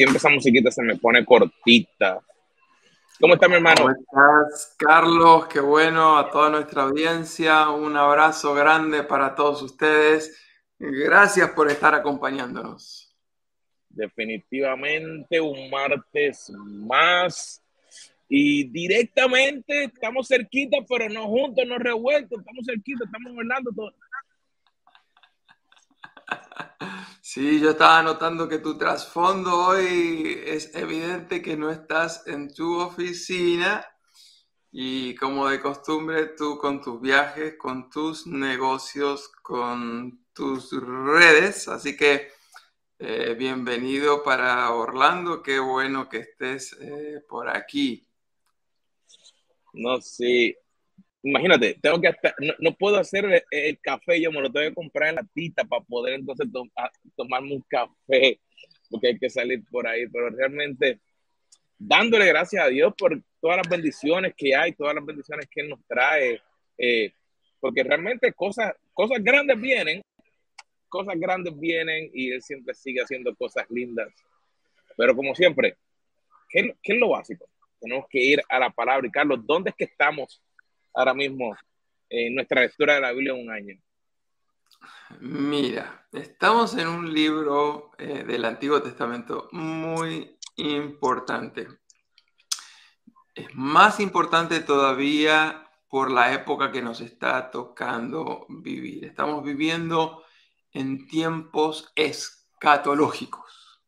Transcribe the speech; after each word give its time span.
Siempre 0.00 0.16
esa 0.16 0.30
musiquita 0.30 0.70
se 0.70 0.82
me 0.82 0.96
pone 0.96 1.26
cortita. 1.26 2.22
¿Cómo 3.20 3.34
está 3.34 3.48
mi 3.48 3.56
hermano? 3.56 3.82
¿Cómo 3.82 3.90
estás, 3.90 4.74
Carlos? 4.78 5.46
Qué 5.48 5.60
bueno 5.60 6.16
a 6.16 6.30
toda 6.30 6.48
nuestra 6.48 6.84
audiencia. 6.84 7.68
Un 7.68 7.94
abrazo 7.98 8.54
grande 8.54 9.02
para 9.02 9.34
todos 9.34 9.60
ustedes. 9.60 10.42
Gracias 10.78 11.50
por 11.50 11.70
estar 11.70 11.94
acompañándonos. 11.94 13.14
Definitivamente 13.90 15.38
un 15.38 15.68
martes 15.68 16.50
más. 16.56 17.62
Y 18.26 18.70
directamente 18.70 19.84
estamos 19.84 20.28
cerquita, 20.28 20.78
pero 20.88 21.10
no 21.10 21.26
juntos, 21.26 21.66
no 21.68 21.76
revueltos. 21.76 22.38
Estamos 22.38 22.64
cerquita, 22.64 23.04
estamos 23.04 23.36
hablando 23.36 23.70
todo. 23.76 23.92
Sí, 27.22 27.60
yo 27.60 27.70
estaba 27.70 28.02
notando 28.02 28.48
que 28.48 28.58
tu 28.58 28.76
trasfondo 28.78 29.66
hoy 29.66 30.40
es 30.44 30.74
evidente 30.74 31.42
que 31.42 31.56
no 31.56 31.70
estás 31.70 32.26
en 32.26 32.52
tu 32.52 32.80
oficina 32.80 33.86
y 34.72 35.14
como 35.14 35.48
de 35.48 35.60
costumbre 35.60 36.28
tú 36.36 36.58
con 36.58 36.80
tus 36.80 37.00
viajes, 37.00 37.56
con 37.58 37.90
tus 37.90 38.26
negocios, 38.26 39.28
con 39.42 40.24
tus 40.32 40.72
redes. 40.72 41.68
Así 41.68 41.96
que 41.96 42.30
eh, 42.98 43.34
bienvenido 43.38 44.22
para 44.22 44.70
Orlando, 44.72 45.42
qué 45.42 45.58
bueno 45.58 46.08
que 46.08 46.18
estés 46.18 46.76
eh, 46.80 47.22
por 47.28 47.48
aquí. 47.48 48.06
No, 49.72 50.00
sí, 50.00 50.56
imagínate, 51.22 51.78
tengo 51.80 52.00
que 52.00 52.14
no, 52.58 52.74
puedo 52.74 52.96
hacer 52.96 53.44
el, 53.50 53.78
café, 53.80 54.20
yo 54.20 54.32
me 54.32 54.40
lo 54.40 54.50
tengo 54.50 54.68
que 54.68 54.74
comprar 54.74 55.10
en 55.10 55.16
la 55.16 55.26
tita 55.34 55.64
para 55.64 55.84
poder 55.84 56.14
entonces 56.14 56.46
tomarme 57.16 57.54
un 57.54 57.64
café, 57.68 58.40
porque 58.88 59.08
hay 59.08 59.18
que 59.18 59.30
salir 59.30 59.62
por 59.70 59.86
ahí, 59.86 60.06
pero 60.08 60.30
realmente 60.30 61.00
dándole 61.78 62.26
gracias 62.26 62.64
a 62.64 62.68
Dios 62.68 62.94
por 62.96 63.20
todas 63.40 63.58
las 63.58 63.68
bendiciones 63.68 64.34
que 64.36 64.54
hay, 64.54 64.72
todas 64.72 64.94
las 64.94 65.04
bendiciones 65.04 65.46
que 65.50 65.60
Él 65.62 65.68
nos 65.68 65.80
trae, 65.86 66.40
eh, 66.78 67.12
porque 67.58 67.82
realmente 67.82 68.32
cosas, 68.32 68.74
cosas 68.92 69.22
grandes 69.22 69.60
vienen, 69.60 70.02
cosas 70.88 71.18
grandes 71.18 71.58
vienen 71.58 72.10
y 72.14 72.32
Él 72.32 72.42
siempre 72.42 72.74
sigue 72.74 73.02
haciendo 73.02 73.34
cosas 73.34 73.66
lindas, 73.70 74.08
pero 74.96 75.14
como 75.14 75.34
siempre, 75.34 75.76
¿qué, 76.48 76.74
qué 76.82 76.94
es 76.94 76.98
lo 76.98 77.10
básico? 77.10 77.46
Tenemos 77.78 78.06
que 78.10 78.20
ir 78.20 78.42
a 78.48 78.58
la 78.58 78.70
palabra 78.70 79.06
y 79.06 79.10
Carlos, 79.10 79.40
¿dónde 79.44 79.70
es 79.70 79.76
que 79.76 79.84
estamos? 79.84 80.42
Ahora 80.94 81.14
mismo 81.14 81.56
en 82.08 82.34
nuestra 82.34 82.62
lectura 82.62 82.94
de 82.94 83.00
la 83.00 83.12
Biblia 83.12 83.32
en 83.34 83.40
un 83.40 83.50
año? 83.50 83.80
Mira, 85.20 86.06
estamos 86.12 86.76
en 86.76 86.88
un 86.88 87.12
libro 87.12 87.90
eh, 87.98 88.24
del 88.24 88.44
Antiguo 88.44 88.80
Testamento 88.80 89.48
muy 89.52 90.38
importante. 90.56 91.68
Es 93.34 93.54
más 93.54 94.00
importante 94.00 94.60
todavía 94.60 95.68
por 95.88 96.10
la 96.10 96.32
época 96.32 96.70
que 96.70 96.82
nos 96.82 97.00
está 97.00 97.50
tocando 97.50 98.46
vivir. 98.48 99.04
Estamos 99.04 99.42
viviendo 99.44 100.24
en 100.72 101.06
tiempos 101.08 101.92
escatológicos. 101.96 103.80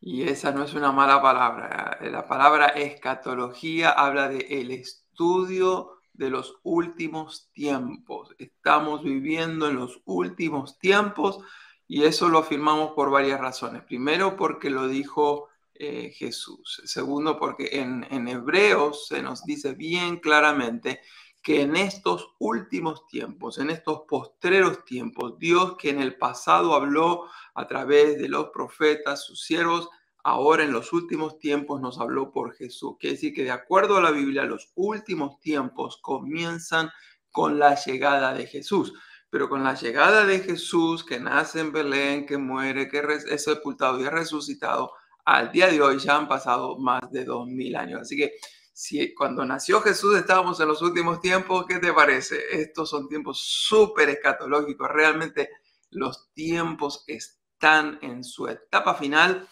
Y 0.00 0.22
esa 0.22 0.52
no 0.52 0.64
es 0.64 0.74
una 0.74 0.92
mala 0.92 1.20
palabra. 1.20 1.98
La 2.02 2.28
palabra 2.28 2.66
escatología 2.68 3.90
habla 3.90 4.28
de 4.28 4.46
el 4.60 4.70
estudio 4.70 5.98
de 6.14 6.30
los 6.30 6.58
últimos 6.62 7.50
tiempos. 7.52 8.34
Estamos 8.38 9.02
viviendo 9.02 9.68
en 9.68 9.76
los 9.76 10.00
últimos 10.06 10.78
tiempos 10.78 11.40
y 11.86 12.04
eso 12.04 12.28
lo 12.28 12.38
afirmamos 12.38 12.92
por 12.92 13.10
varias 13.10 13.40
razones. 13.40 13.82
Primero, 13.82 14.36
porque 14.36 14.70
lo 14.70 14.88
dijo 14.88 15.48
eh, 15.74 16.12
Jesús. 16.16 16.82
Segundo, 16.84 17.38
porque 17.38 17.68
en, 17.72 18.06
en 18.10 18.28
Hebreos 18.28 19.08
se 19.08 19.22
nos 19.22 19.44
dice 19.44 19.74
bien 19.74 20.18
claramente 20.18 21.00
que 21.42 21.60
en 21.60 21.76
estos 21.76 22.34
últimos 22.38 23.06
tiempos, 23.06 23.58
en 23.58 23.68
estos 23.68 24.02
postreros 24.08 24.84
tiempos, 24.86 25.38
Dios 25.38 25.76
que 25.76 25.90
en 25.90 26.00
el 26.00 26.16
pasado 26.16 26.74
habló 26.74 27.28
a 27.54 27.66
través 27.66 28.18
de 28.18 28.28
los 28.28 28.48
profetas, 28.48 29.26
sus 29.26 29.42
siervos, 29.42 29.90
ahora 30.24 30.64
en 30.64 30.72
los 30.72 30.92
últimos 30.92 31.38
tiempos 31.38 31.80
nos 31.80 32.00
habló 32.00 32.32
por 32.32 32.54
Jesús. 32.54 32.96
Quiere 32.98 33.14
decir 33.14 33.34
que 33.34 33.44
de 33.44 33.50
acuerdo 33.50 33.98
a 33.98 34.02
la 34.02 34.10
Biblia, 34.10 34.44
los 34.44 34.72
últimos 34.74 35.38
tiempos 35.40 35.98
comienzan 36.02 36.90
con 37.30 37.58
la 37.58 37.74
llegada 37.74 38.32
de 38.32 38.46
Jesús. 38.46 38.94
Pero 39.28 39.48
con 39.48 39.62
la 39.62 39.74
llegada 39.74 40.24
de 40.24 40.40
Jesús, 40.40 41.04
que 41.04 41.20
nace 41.20 41.60
en 41.60 41.72
Belén, 41.72 42.24
que 42.24 42.38
muere, 42.38 42.88
que 42.88 43.02
es 43.30 43.44
sepultado 43.44 44.00
y 44.00 44.04
es 44.04 44.10
resucitado, 44.10 44.92
al 45.24 45.52
día 45.52 45.68
de 45.68 45.82
hoy 45.82 45.98
ya 45.98 46.16
han 46.16 46.28
pasado 46.28 46.78
más 46.78 47.10
de 47.10 47.24
dos 47.24 47.46
mil 47.46 47.76
años. 47.76 48.02
Así 48.02 48.16
que 48.16 48.32
si 48.72 49.14
cuando 49.14 49.44
nació 49.44 49.80
Jesús 49.80 50.16
estábamos 50.16 50.58
en 50.60 50.68
los 50.68 50.80
últimos 50.82 51.20
tiempos, 51.20 51.66
¿qué 51.66 51.78
te 51.78 51.92
parece? 51.92 52.40
Estos 52.50 52.88
son 52.90 53.08
tiempos 53.08 53.40
súper 53.40 54.08
escatológicos. 54.08 54.88
Realmente 54.88 55.50
los 55.90 56.32
tiempos 56.32 57.04
están 57.06 57.98
en 58.02 58.24
su 58.24 58.48
etapa 58.48 58.94
final 58.94 59.48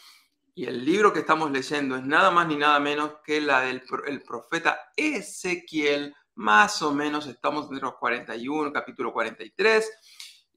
y 0.55 0.67
el 0.67 0.85
libro 0.85 1.13
que 1.13 1.21
estamos 1.21 1.51
leyendo 1.51 1.97
es 1.97 2.05
nada 2.05 2.31
más 2.31 2.47
ni 2.47 2.57
nada 2.57 2.79
menos 2.79 3.17
que 3.25 3.41
la 3.41 3.63
del 3.63 3.83
el 4.07 4.23
profeta 4.23 4.93
Ezequiel. 4.97 6.15
Más 6.35 6.83
o 6.83 6.93
menos 6.93 7.27
estamos 7.27 7.67
entre 7.67 7.83
los 7.83 7.97
41, 7.97 8.73
capítulo 8.73 9.13
43. 9.13 9.91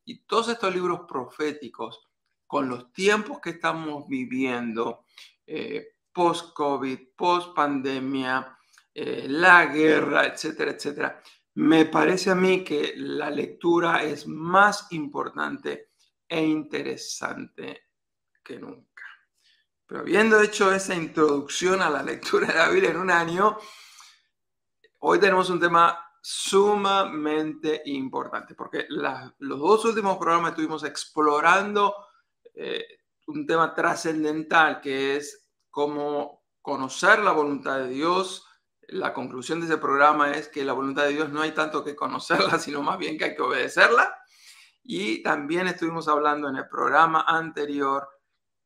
Y 0.05 0.19
todos 0.19 0.49
estos 0.49 0.73
libros 0.73 1.01
proféticos, 1.07 2.07
con 2.45 2.69
los 2.69 2.91
tiempos 2.91 3.39
que 3.39 3.51
estamos 3.51 4.07
viviendo, 4.07 5.05
eh, 5.47 5.95
post-COVID, 6.11 6.99
post-pandemia, 7.15 8.57
eh, 8.93 9.25
la 9.27 9.65
guerra, 9.65 10.25
etcétera, 10.25 10.71
etcétera, 10.71 11.21
me 11.55 11.85
parece 11.85 12.31
a 12.31 12.35
mí 12.35 12.63
que 12.63 12.93
la 12.97 13.29
lectura 13.29 14.03
es 14.03 14.27
más 14.27 14.87
importante 14.91 15.91
e 16.27 16.41
interesante 16.41 17.87
que 18.43 18.59
nunca. 18.59 18.94
Pero 19.87 20.01
habiendo 20.01 20.41
hecho 20.41 20.73
esa 20.73 20.95
introducción 20.95 21.81
a 21.81 21.89
la 21.89 22.01
lectura 22.01 22.47
de 22.47 22.55
la 22.55 22.69
Biblia 22.69 22.89
en 22.89 22.97
un 22.97 23.11
año, 23.11 23.57
hoy 24.99 25.19
tenemos 25.19 25.49
un 25.49 25.59
tema 25.59 25.99
sumamente 26.21 27.83
importante, 27.85 28.55
porque 28.55 28.87
los 28.89 29.59
dos 29.59 29.85
últimos 29.85 30.17
programas 30.17 30.51
estuvimos 30.51 30.83
explorando 30.83 31.93
eh, 32.55 32.83
un 33.27 33.45
tema 33.45 33.75
trascendental 33.75 34.81
que 34.81 35.17
es 35.17 35.51
cómo 35.69 36.45
conocer 36.63 37.19
la 37.19 37.31
voluntad 37.31 37.77
de 37.77 37.89
Dios. 37.89 38.47
La 38.87 39.13
conclusión 39.13 39.59
de 39.59 39.67
ese 39.67 39.77
programa 39.77 40.31
es 40.31 40.47
que 40.47 40.65
la 40.65 40.73
voluntad 40.73 41.03
de 41.03 41.13
Dios 41.13 41.29
no 41.29 41.41
hay 41.41 41.51
tanto 41.51 41.83
que 41.83 41.95
conocerla, 41.95 42.57
sino 42.59 42.81
más 42.81 42.97
bien 42.97 43.19
que 43.19 43.25
hay 43.25 43.35
que 43.35 43.43
obedecerla. 43.43 44.17
Y 44.81 45.21
también 45.21 45.67
estuvimos 45.67 46.07
hablando 46.07 46.49
en 46.49 46.55
el 46.55 46.67
programa 46.67 47.21
anterior 47.27 48.07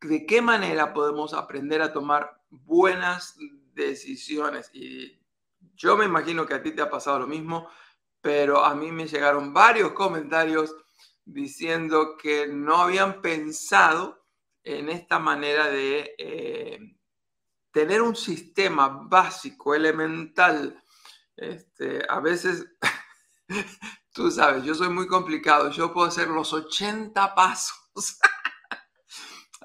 de 0.02 0.26
qué 0.26 0.42
manera 0.42 0.94
podemos 0.94 1.34
aprender 1.34 1.82
a 1.82 1.94
tomar 1.94 2.42
buenas 2.50 3.38
decisiones. 3.74 4.70
Y 4.74 5.20
yo 5.76 5.98
me 5.98 6.06
imagino 6.06 6.46
que 6.46 6.54
a 6.54 6.64
ti 6.64 6.72
te 6.72 6.82
ha 6.82 6.90
pasado 6.90 7.20
lo 7.20 7.28
mismo, 7.28 7.70
pero 8.22 8.64
a 8.64 8.76
mí 8.76 8.92
me 8.92 9.08
llegaron 9.08 9.54
varios 9.54 9.92
comentarios 9.94 10.76
diciendo 11.26 12.18
que 12.18 12.48
no 12.48 12.78
habían 12.78 13.22
pensado 13.22 14.26
en 14.64 14.90
esta 14.90 15.20
manera 15.20 15.70
de 15.70 16.16
eh, 16.18 16.80
tener 17.72 18.02
un 18.02 18.16
sistema 18.16 18.88
básico, 18.88 19.74
elemental. 19.74 20.82
Este, 21.36 22.04
a 22.10 22.20
veces, 22.20 22.68
tú 24.14 24.30
sabes, 24.32 24.64
yo 24.64 24.76
soy 24.76 24.90
muy 24.90 25.08
complicado, 25.08 25.70
yo 25.72 25.94
puedo 25.94 26.08
hacer 26.08 26.28
los 26.28 26.54
80 26.54 27.36
pasos. 27.36 27.76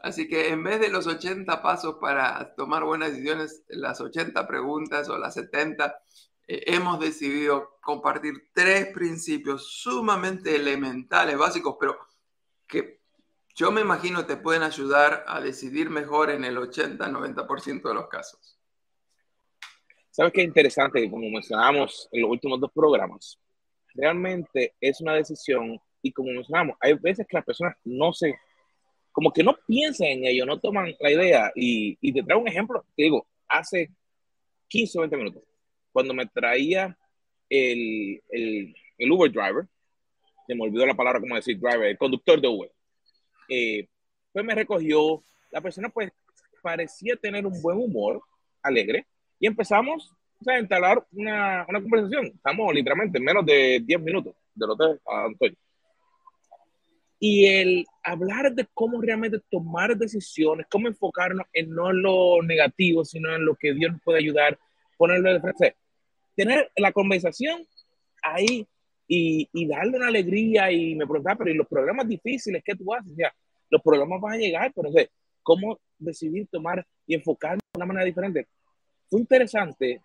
Así 0.05 0.29
que 0.29 0.51
en 0.51 0.63
vez 0.63 0.81
de 0.81 0.91
los 0.91 1.07
80 1.07 1.63
pasos 1.63 1.97
para 1.99 2.55
tomar 2.57 2.85
buenas 2.85 3.13
decisiones, 3.13 3.65
las 3.69 4.03
80 4.03 4.47
preguntas 4.47 5.09
o 5.09 5.17
las 5.17 5.33
70, 5.33 5.99
eh, 6.47 6.63
hemos 6.67 7.01
decidido 7.01 7.79
compartir 7.81 8.51
tres 8.53 8.89
principios 8.89 9.67
sumamente 9.67 10.57
elementales, 10.57 11.39
básicos, 11.39 11.79
pero 11.81 11.97
que 12.67 13.01
yo 13.55 13.73
me 13.73 13.81
imagino 13.81 14.27
te 14.27 14.37
pueden 14.37 14.63
ayudar 14.63 15.25
a 15.27 15.41
decidir 15.41 15.89
mejor 15.89 16.29
en 16.29 16.45
el 16.45 16.59
80-90% 16.59 17.89
de 17.89 17.95
los 17.95 18.09
casos. 18.09 18.59
¿Sabes 20.11 20.35
qué 20.35 20.43
interesante? 20.43 21.11
Como 21.11 21.31
mencionamos 21.31 22.11
en 22.13 22.21
los 22.21 22.31
últimos 22.31 22.61
dos 22.61 22.73
programas, 22.73 23.39
realmente 23.95 24.75
es 24.83 25.01
una 25.01 25.15
decisión 25.15 25.81
y 26.03 26.13
como 26.13 26.31
mencionamos, 26.31 26.77
hay 26.79 26.93
veces 26.93 27.27
que 27.27 27.39
las 27.39 27.47
personas 27.47 27.75
no 27.85 28.13
se 28.13 28.39
como 29.15 29.33
que 29.33 29.45
no 29.45 29.57
piensan 29.65 30.09
en 30.09 30.27
ello, 30.27 30.45
no 30.45 30.59
toman 30.59 30.93
la 30.99 31.11
idea. 31.13 31.53
Y, 31.55 31.97
y 32.01 32.13
te 32.13 32.25
traigo 32.25 32.43
un 32.43 32.49
ejemplo, 32.49 32.85
te 32.97 33.05
digo, 33.05 33.25
hace 33.49 33.89
15 34.67 34.99
o 34.99 35.01
20 35.03 35.17
minutos, 35.17 35.43
cuando 35.93 36.13
me 36.13 36.27
traía 36.27 36.99
el, 37.49 38.21
el, 38.29 38.75
el, 38.99 39.13
Uber 39.13 39.31
driver, 39.31 39.67
se 40.49 40.57
me 40.57 40.65
olvidó 40.65 40.85
la 40.85 40.97
palabra 40.97 41.21
como 41.21 41.37
decir 41.37 41.61
driver, 41.61 41.85
el 41.85 41.97
conductor 41.97 42.41
de 42.41 42.49
Uber, 42.49 42.73
eh, 43.49 43.87
pues 44.33 44.45
me 44.45 44.53
recogió, 44.53 45.23
la 45.53 45.61
persona 45.61 45.91
pues 45.91 46.11
parecía 46.61 47.15
tener 47.15 47.47
un 47.47 47.63
buen 47.63 47.79
humor, 47.79 48.21
alegre, 48.65 49.07
y 49.39 49.47
empezamos 49.47 50.13
a 50.45 50.59
instalar 50.59 51.07
una, 51.13 51.65
una 51.69 51.81
conversación. 51.81 52.27
Estamos 52.35 52.75
literalmente 52.75 53.19
en 53.19 53.25
menos 53.25 53.47
de 53.47 53.81
10 53.87 54.01
minutos 54.01 54.35
del 54.57 54.71
hotel 54.71 55.01
a 55.07 55.27
Antonio. 55.27 55.57
Y 57.27 57.47
el 57.47 57.87
hablar 58.03 58.55
de 58.55 58.67
cómo 58.75 59.01
realmente 59.01 59.41
tomar 59.51 59.97
decisiones, 59.97 60.67
cómo 60.71 60.89
enfocarnos 60.89 61.47
en 61.55 61.71
no 61.71 61.91
lo 61.91 62.43
negativo, 62.43 63.03
sino 63.03 63.35
en 63.35 63.47
lo 63.47 63.55
que 63.55 63.73
Dios 63.73 63.93
nos 63.93 64.03
puede 64.03 64.19
ayudar, 64.19 64.59
ponerlo 64.99 65.33
de 65.33 65.41
frente. 65.41 65.75
Tener 66.37 66.71
la 66.77 66.93
conversación 66.93 67.67
ahí 68.23 68.67
y, 69.09 69.49
y, 69.55 69.67
darle 69.67 69.97
una 69.97 70.09
alegría 70.09 70.71
y 70.71 70.95
me 70.97 71.07
preguntaba, 71.07 71.39
pero 71.39 71.51
¿y 71.51 71.55
los 71.55 71.67
problemas 71.67 72.07
difíciles 72.07 72.63
qué 72.63 72.75
tú 72.75 72.93
haces? 72.93 73.13
O 73.13 73.17
sea, 73.17 73.35
los 73.71 73.81
problemas 73.81 74.21
van 74.21 74.35
a 74.35 74.37
llegar, 74.37 74.71
pero 74.77 74.91
o 74.91 75.09
¿cómo 75.43 75.81
decidir 75.99 76.47
tomar 76.53 76.87
y 77.07 77.15
enfocarme 77.15 77.61
de 77.73 77.79
una 77.79 77.87
manera 77.87 78.05
diferente? 78.05 78.49
Fue 79.09 79.21
interesante 79.21 80.03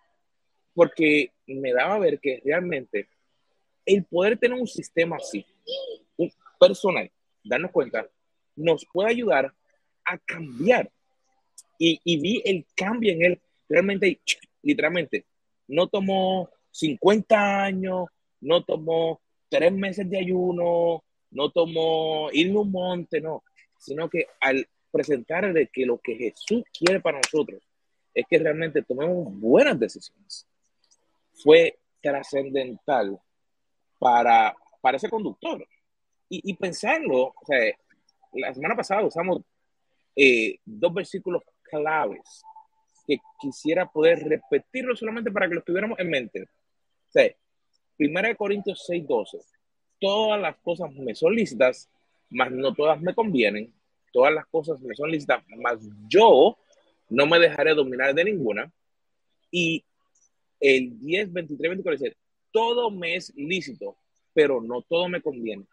porque 0.72 1.32
me 1.46 1.74
daba 1.74 1.96
a 1.96 1.98
ver 1.98 2.18
que 2.18 2.40
realmente 2.42 3.10
el 3.84 4.04
poder 4.04 4.38
tener 4.38 4.58
un 4.58 4.66
sistema 4.66 5.16
así, 5.16 5.44
personal, 6.60 7.10
darnos 7.42 7.72
cuenta, 7.72 8.06
nos 8.54 8.86
puede 8.92 9.10
ayudar 9.10 9.52
a 10.04 10.18
cambiar. 10.18 10.90
Y, 11.78 11.98
y 12.04 12.20
vi 12.20 12.42
el 12.44 12.66
cambio 12.76 13.12
en 13.12 13.24
él. 13.24 13.40
Realmente, 13.68 14.20
literalmente, 14.62 15.24
no 15.66 15.88
tomó 15.88 16.50
50 16.70 17.64
años, 17.64 18.06
no 18.40 18.62
tomó 18.64 19.20
tres 19.48 19.72
meses 19.72 20.08
de 20.08 20.18
ayuno, 20.18 21.02
no 21.30 21.50
tomó 21.50 22.28
ir 22.32 22.54
a 22.54 22.58
un 22.58 22.70
monte, 22.70 23.20
no, 23.20 23.42
sino 23.78 24.08
que 24.08 24.26
al 24.40 24.68
presentarle 24.90 25.68
que 25.72 25.86
lo 25.86 25.98
que 25.98 26.16
Jesús 26.16 26.62
quiere 26.76 27.00
para 27.00 27.18
nosotros 27.18 27.62
es 28.12 28.26
que 28.28 28.38
realmente 28.38 28.82
tomemos 28.82 29.32
buenas 29.38 29.78
decisiones, 29.78 30.46
fue 31.32 31.78
trascendental 32.02 33.18
para, 33.98 34.56
para 34.80 34.96
ese 34.96 35.08
conductor. 35.08 35.66
Y, 36.30 36.50
y 36.50 36.54
pensarlo, 36.54 37.34
o 37.36 37.44
sea, 37.46 37.58
la 38.32 38.54
semana 38.54 38.76
pasada 38.76 39.04
usamos 39.04 39.42
eh, 40.16 40.58
dos 40.64 40.94
versículos 40.94 41.42
claves 41.62 42.42
que 43.06 43.18
quisiera 43.40 43.90
poder 43.90 44.20
repetirlo 44.20 44.94
solamente 44.96 45.30
para 45.30 45.48
que 45.48 45.54
lo 45.56 45.62
tuviéramos 45.62 45.98
en 45.98 46.10
mente. 46.10 46.42
O 46.42 47.12
sea, 47.12 47.34
1 47.98 48.36
Corintios 48.36 48.84
6, 48.86 49.06
12. 49.06 49.38
Todas 49.98 50.40
las 50.40 50.56
cosas 50.58 50.92
me 50.94 51.14
son 51.14 51.34
lícitas, 51.34 51.90
mas 52.30 52.50
no 52.50 52.72
todas 52.74 53.00
me 53.00 53.14
convienen. 53.14 53.72
Todas 54.12 54.32
las 54.32 54.46
cosas 54.46 54.80
me 54.80 54.94
son 54.94 55.10
lícitas, 55.10 55.44
mas 55.56 55.78
yo 56.08 56.58
no 57.08 57.26
me 57.26 57.38
dejaré 57.38 57.74
dominar 57.74 58.14
de 58.14 58.24
ninguna. 58.24 58.72
Y 59.50 59.84
el 60.60 60.98
10, 60.98 61.32
23, 61.32 61.70
24 61.70 61.98
dice, 61.98 62.16
todo 62.52 62.90
me 62.90 63.16
es 63.16 63.32
lícito, 63.36 63.96
pero 64.32 64.60
no 64.60 64.82
todo 64.82 65.08
me 65.08 65.20
conviene. 65.20 65.64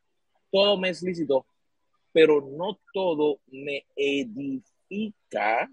Todo 0.51 0.77
me 0.77 0.89
es 0.89 1.01
lícito, 1.01 1.45
pero 2.11 2.41
no 2.41 2.79
todo 2.93 3.39
me 3.47 3.85
edifica. 3.95 5.69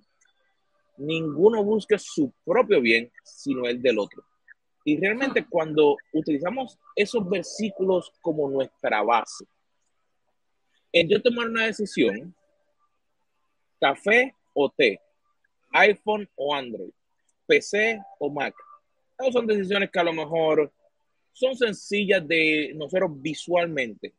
Ninguno 0.96 1.64
busca 1.64 1.98
su 1.98 2.32
propio 2.44 2.80
bien, 2.80 3.10
sino 3.22 3.66
el 3.66 3.80
del 3.80 3.98
otro. 3.98 4.24
Y 4.84 4.98
realmente 4.98 5.40
ah. 5.40 5.46
cuando 5.48 5.96
utilizamos 6.12 6.78
esos 6.94 7.28
versículos 7.28 8.12
como 8.20 8.48
nuestra 8.50 9.02
base, 9.02 9.46
en 10.92 11.08
yo 11.08 11.20
tomar 11.20 11.48
una 11.48 11.66
decisión, 11.66 12.34
café 13.80 14.34
o 14.52 14.70
té, 14.70 15.00
iPhone 15.72 16.28
o 16.36 16.54
Android, 16.54 16.92
PC 17.46 18.00
o 18.18 18.30
Mac, 18.30 18.54
no 19.18 19.32
son 19.32 19.46
decisiones 19.46 19.90
que 19.90 19.98
a 19.98 20.04
lo 20.04 20.12
mejor 20.12 20.72
son 21.32 21.56
sencillas 21.56 22.26
de 22.26 22.72
nosotros 22.76 23.10
visualmente. 23.20 24.12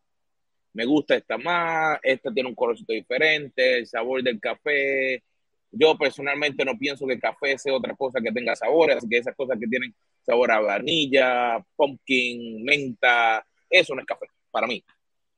Me 0.75 0.83
gusta 0.85 1.15
esta 1.15 1.37
más, 1.37 1.97
esta 2.03 2.33
tiene 2.33 2.49
un 2.49 2.55
colorcito 2.55 2.91
diferente, 2.91 3.77
el 3.77 3.87
sabor 3.87 4.21
del 4.21 4.41
café. 4.41 5.23
Yo 5.71 5.97
personalmente 5.97 6.65
no 6.65 6.77
pienso 6.77 7.07
que 7.07 7.17
café 7.17 7.57
sea 7.57 7.73
otra 7.73 7.95
cosa 7.95 8.19
que 8.19 8.31
tenga 8.33 8.57
sabor, 8.57 8.91
así 8.91 9.07
que 9.07 9.19
esas 9.19 9.33
cosas 9.37 9.57
que 9.57 9.67
tienen 9.67 9.95
sabor 10.21 10.51
a 10.51 10.59
vainilla, 10.59 11.65
pumpkin, 11.77 12.61
menta, 12.65 13.45
eso 13.69 13.95
no 13.95 14.01
es 14.01 14.05
café 14.05 14.25
para 14.51 14.67
mí. 14.67 14.83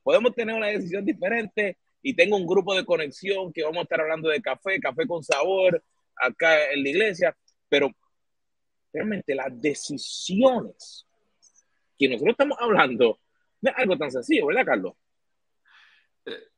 Podemos 0.02 0.34
tener 0.34 0.56
una 0.56 0.68
decisión 0.68 1.06
diferente 1.06 1.78
y 2.02 2.16
tengo 2.16 2.36
un 2.36 2.48
grupo 2.48 2.74
de 2.74 2.84
conexión 2.84 3.54
que 3.54 3.62
vamos 3.62 3.78
a 3.78 3.84
estar 3.84 4.02
hablando 4.02 4.30
de 4.30 4.42
café, 4.42 4.80
café 4.80 5.06
con 5.06 5.24
sabor 5.24 5.84
acá 6.16 6.72
en 6.72 6.82
la 6.82 6.90
iglesia, 6.90 7.38
pero 7.70 7.92
realmente 8.92 9.36
las 9.36 9.50
decisiones 9.62 11.06
que 11.96 12.10
nosotros 12.10 12.32
estamos 12.32 12.58
hablando 12.60 13.20
no 13.62 13.70
es 13.70 13.78
algo 13.78 13.96
tan 14.00 14.12
sencillo, 14.12 14.48
¿verdad, 14.48 14.66
Carlos? 14.66 14.94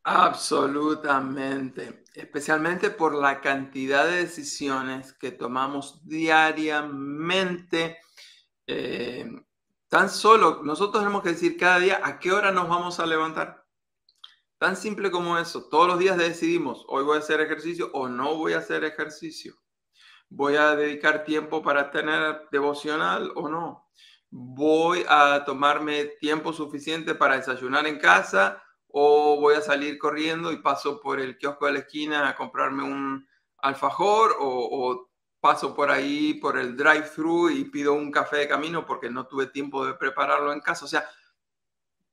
Absolutamente, 0.04 2.04
especialmente 2.16 2.89
por 2.89 3.13
la 3.13 3.42
cantidad 3.42 4.06
de 4.06 4.18
decisiones 4.18 5.13
que 5.13 5.31
tomamos 5.31 6.06
diariamente 6.07 8.00
eh, 8.71 9.27
tan 9.88 10.12
solo 10.12 10.62
nosotros 10.63 11.01
tenemos 11.01 11.24
que 11.24 11.30
decir 11.30 11.57
cada 11.57 11.80
día 11.80 12.01
a 12.04 12.19
qué 12.19 12.31
hora 12.31 12.51
nos 12.51 12.69
vamos 12.69 13.00
a 13.00 13.06
levantar. 13.06 13.66
Tan 14.60 14.75
simple 14.75 15.10
como 15.10 15.38
eso. 15.38 15.68
Todos 15.69 15.88
los 15.88 16.00
días 16.00 16.18
decidimos, 16.18 16.86
hoy 16.88 17.04
voy 17.04 17.18
a 17.18 17.19
hacer 17.19 17.42
ejercicio 17.42 17.89
o 17.94 18.07
no 18.07 18.36
voy 18.36 18.54
a 18.54 18.60
hacer 18.60 18.83
ejercicio. 18.83 19.56
Voy 20.30 20.56
a 20.56 20.76
dedicar 20.76 21.23
tiempo 21.23 21.64
para 21.64 21.90
tener 21.90 22.47
devocional 22.52 23.31
o 23.35 23.49
no. 23.49 23.90
Voy 24.30 25.04
a 25.09 25.44
tomarme 25.45 26.06
tiempo 26.19 26.54
suficiente 26.54 27.16
para 27.16 27.38
desayunar 27.38 27.88
en 27.88 27.97
casa 27.97 28.61
o 28.92 29.40
voy 29.40 29.56
a 29.56 29.62
salir 29.62 29.98
corriendo 29.98 30.52
y 30.52 30.58
paso 30.58 31.00
por 31.00 31.19
el 31.19 31.38
kiosco 31.38 31.68
de 31.68 31.74
la 31.74 31.80
esquina 31.80 32.28
a 32.28 32.36
comprarme 32.36 32.84
un 32.84 33.28
alfajor 33.58 34.36
o, 34.40 35.08
paso 35.40 35.74
por 35.74 35.90
ahí, 35.90 36.34
por 36.34 36.58
el 36.58 36.76
drive-thru 36.76 37.50
y 37.50 37.64
pido 37.66 37.94
un 37.94 38.12
café 38.12 38.38
de 38.38 38.48
camino 38.48 38.86
porque 38.86 39.10
no 39.10 39.26
tuve 39.26 39.48
tiempo 39.48 39.86
de 39.86 39.94
prepararlo 39.94 40.52
en 40.52 40.60
casa. 40.60 40.84
O 40.84 40.88
sea, 40.88 41.08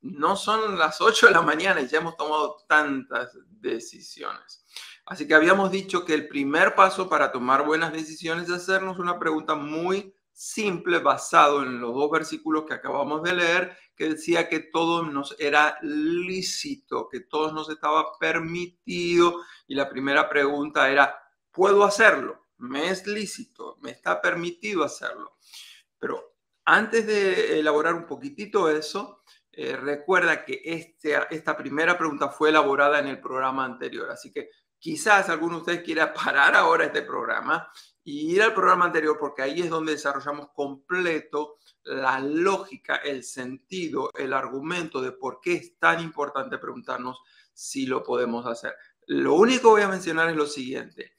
no 0.00 0.36
son 0.36 0.78
las 0.78 1.00
8 1.00 1.26
de 1.26 1.32
la 1.32 1.42
mañana 1.42 1.80
y 1.80 1.88
ya 1.88 1.98
hemos 1.98 2.16
tomado 2.16 2.64
tantas 2.68 3.36
decisiones. 3.48 4.64
Así 5.06 5.26
que 5.26 5.34
habíamos 5.34 5.72
dicho 5.72 6.04
que 6.04 6.14
el 6.14 6.28
primer 6.28 6.76
paso 6.76 7.08
para 7.08 7.32
tomar 7.32 7.64
buenas 7.64 7.92
decisiones 7.92 8.48
es 8.48 8.54
hacernos 8.54 9.00
una 9.00 9.18
pregunta 9.18 9.56
muy 9.56 10.15
simple 10.36 10.98
basado 10.98 11.62
en 11.62 11.80
los 11.80 11.94
dos 11.94 12.10
versículos 12.10 12.64
que 12.66 12.74
acabamos 12.74 13.22
de 13.22 13.34
leer, 13.34 13.76
que 13.94 14.10
decía 14.10 14.48
que 14.48 14.60
todo 14.60 15.02
nos 15.02 15.34
era 15.38 15.78
lícito, 15.82 17.08
que 17.08 17.20
todo 17.20 17.52
nos 17.52 17.70
estaba 17.70 18.18
permitido. 18.18 19.42
Y 19.66 19.74
la 19.74 19.88
primera 19.88 20.28
pregunta 20.28 20.90
era, 20.90 21.18
¿puedo 21.50 21.84
hacerlo? 21.84 22.46
me 22.58 22.90
es 22.90 23.06
lícito, 23.06 23.76
me 23.80 23.90
está 23.90 24.20
permitido 24.20 24.84
hacerlo. 24.84 25.36
Pero 25.98 26.36
antes 26.64 27.06
de 27.06 27.58
elaborar 27.58 27.94
un 27.94 28.06
poquitito 28.06 28.68
eso, 28.68 29.22
eh, 29.52 29.76
recuerda 29.76 30.44
que 30.44 30.60
este, 30.64 31.18
esta 31.30 31.56
primera 31.56 31.96
pregunta 31.96 32.28
fue 32.28 32.50
elaborada 32.50 32.98
en 32.98 33.08
el 33.08 33.20
programa 33.20 33.64
anterior, 33.64 34.10
así 34.10 34.30
que 34.30 34.50
quizás 34.78 35.28
alguno 35.28 35.56
de 35.56 35.60
ustedes 35.60 35.82
quiera 35.82 36.12
parar 36.14 36.54
ahora 36.54 36.86
este 36.86 37.02
programa 37.02 37.70
y 38.06 38.32
ir 38.36 38.40
al 38.40 38.54
programa 38.54 38.84
anterior 38.84 39.16
porque 39.18 39.42
ahí 39.42 39.62
es 39.62 39.68
donde 39.68 39.90
desarrollamos 39.90 40.50
completo 40.54 41.56
la 41.82 42.20
lógica, 42.20 42.96
el 42.96 43.24
sentido, 43.24 44.12
el 44.14 44.32
argumento 44.32 45.02
de 45.02 45.10
por 45.10 45.40
qué 45.40 45.54
es 45.54 45.76
tan 45.76 46.00
importante 46.00 46.56
preguntarnos 46.56 47.18
si 47.52 47.84
lo 47.84 48.04
podemos 48.04 48.46
hacer. 48.46 48.74
Lo 49.08 49.34
único 49.34 49.62
que 49.62 49.80
voy 49.80 49.82
a 49.82 49.88
mencionar 49.88 50.30
es 50.30 50.36
lo 50.36 50.46
siguiente. 50.46 51.14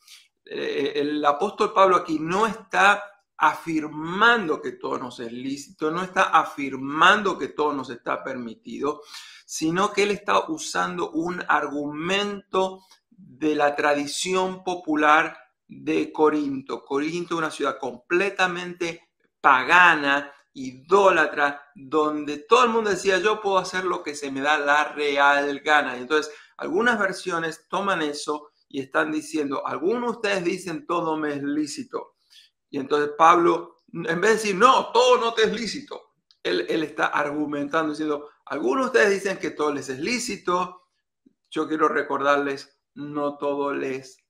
Eh, 0.45 0.93
el 0.95 1.25
apóstol 1.25 1.73
Pablo 1.73 1.97
aquí 1.97 2.19
no 2.21 2.47
está 2.47 3.03
afirmando 3.35 4.61
que 4.61 4.71
todo 4.71 4.97
nos 4.97 5.19
es 5.19 5.33
lícito, 5.33 5.91
no 5.91 6.01
está 6.01 6.23
afirmando 6.39 7.37
que 7.37 7.49
todo 7.49 7.73
nos 7.73 7.89
está 7.89 8.23
permitido, 8.23 9.01
sino 9.45 9.91
que 9.91 10.03
él 10.03 10.11
está 10.11 10.47
usando 10.47 11.11
un 11.11 11.43
argumento 11.49 12.85
de 13.09 13.55
la 13.55 13.75
tradición 13.75 14.63
popular 14.63 15.46
de 15.67 16.11
Corinto. 16.11 16.83
Corinto 16.83 17.37
una 17.37 17.51
ciudad 17.51 17.77
completamente 17.77 19.09
pagana, 19.41 20.31
idólatra, 20.53 21.69
donde 21.75 22.39
todo 22.39 22.63
el 22.63 22.69
mundo 22.71 22.89
decía 22.89 23.19
yo 23.19 23.41
puedo 23.41 23.57
hacer 23.57 23.85
lo 23.85 24.01
que 24.01 24.15
se 24.15 24.31
me 24.31 24.41
da 24.41 24.57
la 24.57 24.85
real 24.93 25.59
gana. 25.59 25.97
Entonces, 25.97 26.33
algunas 26.57 26.97
versiones 26.97 27.67
toman 27.69 28.01
eso 28.01 28.51
y 28.67 28.81
están 28.81 29.11
diciendo, 29.11 29.65
algunos 29.65 30.03
de 30.03 30.17
ustedes 30.17 30.43
dicen 30.43 30.85
todo 30.85 31.17
me 31.17 31.33
es 31.33 31.43
lícito. 31.43 32.15
Y 32.69 32.79
entonces 32.79 33.11
Pablo, 33.17 33.77
en 33.93 34.19
vez 34.19 34.31
de 34.31 34.37
decir, 34.37 34.55
no, 34.55 34.91
todo 34.91 35.17
no 35.17 35.33
te 35.33 35.43
es 35.43 35.53
lícito, 35.53 36.15
él, 36.43 36.65
él 36.67 36.83
está 36.83 37.07
argumentando, 37.07 37.91
diciendo, 37.91 38.29
algunos 38.45 38.85
de 38.85 38.99
ustedes 38.99 39.23
dicen 39.23 39.37
que 39.37 39.51
todo 39.51 39.71
les 39.73 39.89
es 39.89 39.99
lícito, 39.99 40.87
yo 41.49 41.67
quiero 41.67 41.87
recordarles, 41.87 42.77
no 42.93 43.37
todo 43.37 43.73
les 43.73 44.26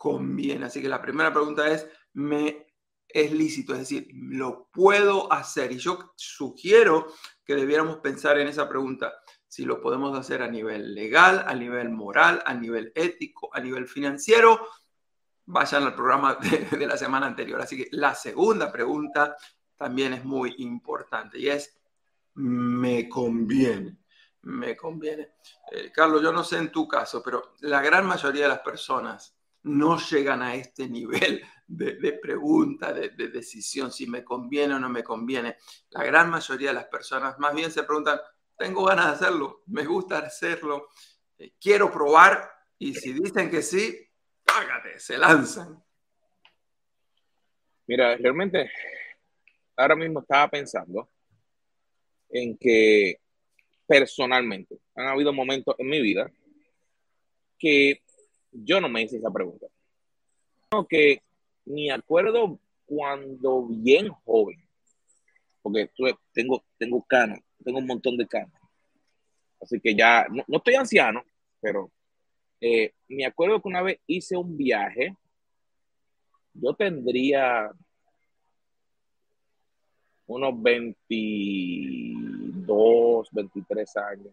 conviene. 0.00 0.64
Así 0.64 0.80
que 0.80 0.88
la 0.88 1.02
primera 1.02 1.30
pregunta 1.30 1.68
es, 1.68 1.86
¿me 2.14 2.66
es 3.06 3.32
lícito? 3.32 3.74
Es 3.74 3.80
decir, 3.80 4.08
¿lo 4.14 4.70
puedo 4.72 5.30
hacer? 5.30 5.72
Y 5.72 5.76
yo 5.76 6.14
sugiero 6.16 7.12
que 7.44 7.54
debiéramos 7.54 7.98
pensar 7.98 8.38
en 8.38 8.48
esa 8.48 8.66
pregunta, 8.66 9.12
si 9.46 9.66
lo 9.66 9.82
podemos 9.82 10.18
hacer 10.18 10.40
a 10.40 10.48
nivel 10.48 10.94
legal, 10.94 11.44
a 11.46 11.54
nivel 11.54 11.90
moral, 11.90 12.42
a 12.46 12.54
nivel 12.54 12.92
ético, 12.94 13.50
a 13.52 13.60
nivel 13.60 13.86
financiero. 13.86 14.68
Vayan 15.44 15.82
al 15.82 15.94
programa 15.94 16.36
de, 16.70 16.86
la 16.86 16.96
semana 16.96 17.26
anterior. 17.26 17.60
Así 17.60 17.76
que 17.76 17.88
la 17.92 18.14
segunda 18.14 18.72
pregunta 18.72 19.36
también 19.76 20.14
es 20.14 20.24
muy 20.24 20.54
importante 20.60 21.38
y 21.38 21.50
es, 21.50 21.78
¿me 22.36 23.06
conviene? 23.06 23.98
me 24.42 24.74
conviene. 24.74 25.32
Eh, 25.70 25.92
Carlos, 25.92 26.22
yo 26.22 26.32
no 26.32 26.42
sé 26.42 26.56
en 26.56 26.72
tu 26.72 26.88
caso, 26.88 27.22
pero 27.22 27.52
la 27.60 27.82
gran 27.82 28.06
mayoría 28.06 28.44
de 28.44 28.48
las 28.48 28.60
personas 28.60 29.36
no 29.62 29.98
llegan 29.98 30.42
a 30.42 30.54
este 30.54 30.88
nivel 30.88 31.42
de, 31.66 32.18
pregunta, 32.20 32.92
de, 32.92 33.10
decisión, 33.28 33.92
si 33.92 34.06
me 34.06 34.24
conviene 34.24 34.74
o 34.74 34.78
no 34.78 34.88
me 34.88 35.04
conviene. 35.04 35.56
La 35.90 36.04
gran 36.04 36.30
mayoría 36.30 36.68
de 36.68 36.74
las 36.74 36.86
personas 36.86 37.38
más 37.38 37.54
bien 37.54 37.70
se 37.70 37.84
preguntan, 37.84 38.18
tengo 38.56 38.84
ganas 38.84 39.06
de 39.06 39.12
hacerlo, 39.12 39.62
me 39.66 39.84
gusta 39.84 40.18
hacerlo, 40.18 40.88
eh, 41.38 41.52
quiero 41.60 41.90
probar 41.90 42.50
y 42.78 42.94
si 42.94 43.12
dicen 43.12 43.50
que 43.50 43.62
sí, 43.62 43.96
págate, 44.44 44.98
se 44.98 45.16
lanzan. 45.16 45.82
Mira, 47.86 48.16
realmente 48.16 48.70
ahora 49.76 49.96
mismo 49.96 50.20
estaba 50.20 50.48
pensando 50.48 51.08
en 52.28 52.56
que 52.56 53.20
personalmente. 53.86 54.78
Han 54.94 55.08
habido 55.08 55.32
momentos 55.32 55.74
en 55.78 55.88
mi 55.88 56.00
vida 56.00 56.30
que 57.58 58.02
yo 58.52 58.80
no 58.80 58.88
me 58.88 59.02
hice 59.02 59.18
esa 59.18 59.30
pregunta. 59.30 59.66
Que 60.88 61.22
ni 61.64 61.90
acuerdo 61.90 62.60
cuando 62.86 63.66
bien 63.66 64.08
joven, 64.24 64.64
porque 65.62 65.90
tengo, 66.32 66.64
tengo 66.78 67.02
canas, 67.02 67.40
tengo 67.64 67.78
un 67.78 67.86
montón 67.86 68.16
de 68.16 68.26
canas. 68.26 68.60
Así 69.60 69.78
que 69.80 69.94
ya, 69.94 70.26
no, 70.28 70.44
estoy 70.56 70.74
anciano, 70.74 71.22
pero 71.60 71.92
eh, 72.60 72.94
me 73.08 73.26
acuerdo 73.26 73.60
que 73.60 73.68
una 73.68 73.82
vez 73.82 73.98
hice 74.06 74.36
un 74.36 74.56
viaje, 74.56 75.16
yo 76.54 76.74
tendría 76.74 77.70
unos 80.26 80.62
22, 80.62 83.28
23 83.32 83.96
años. 83.96 84.32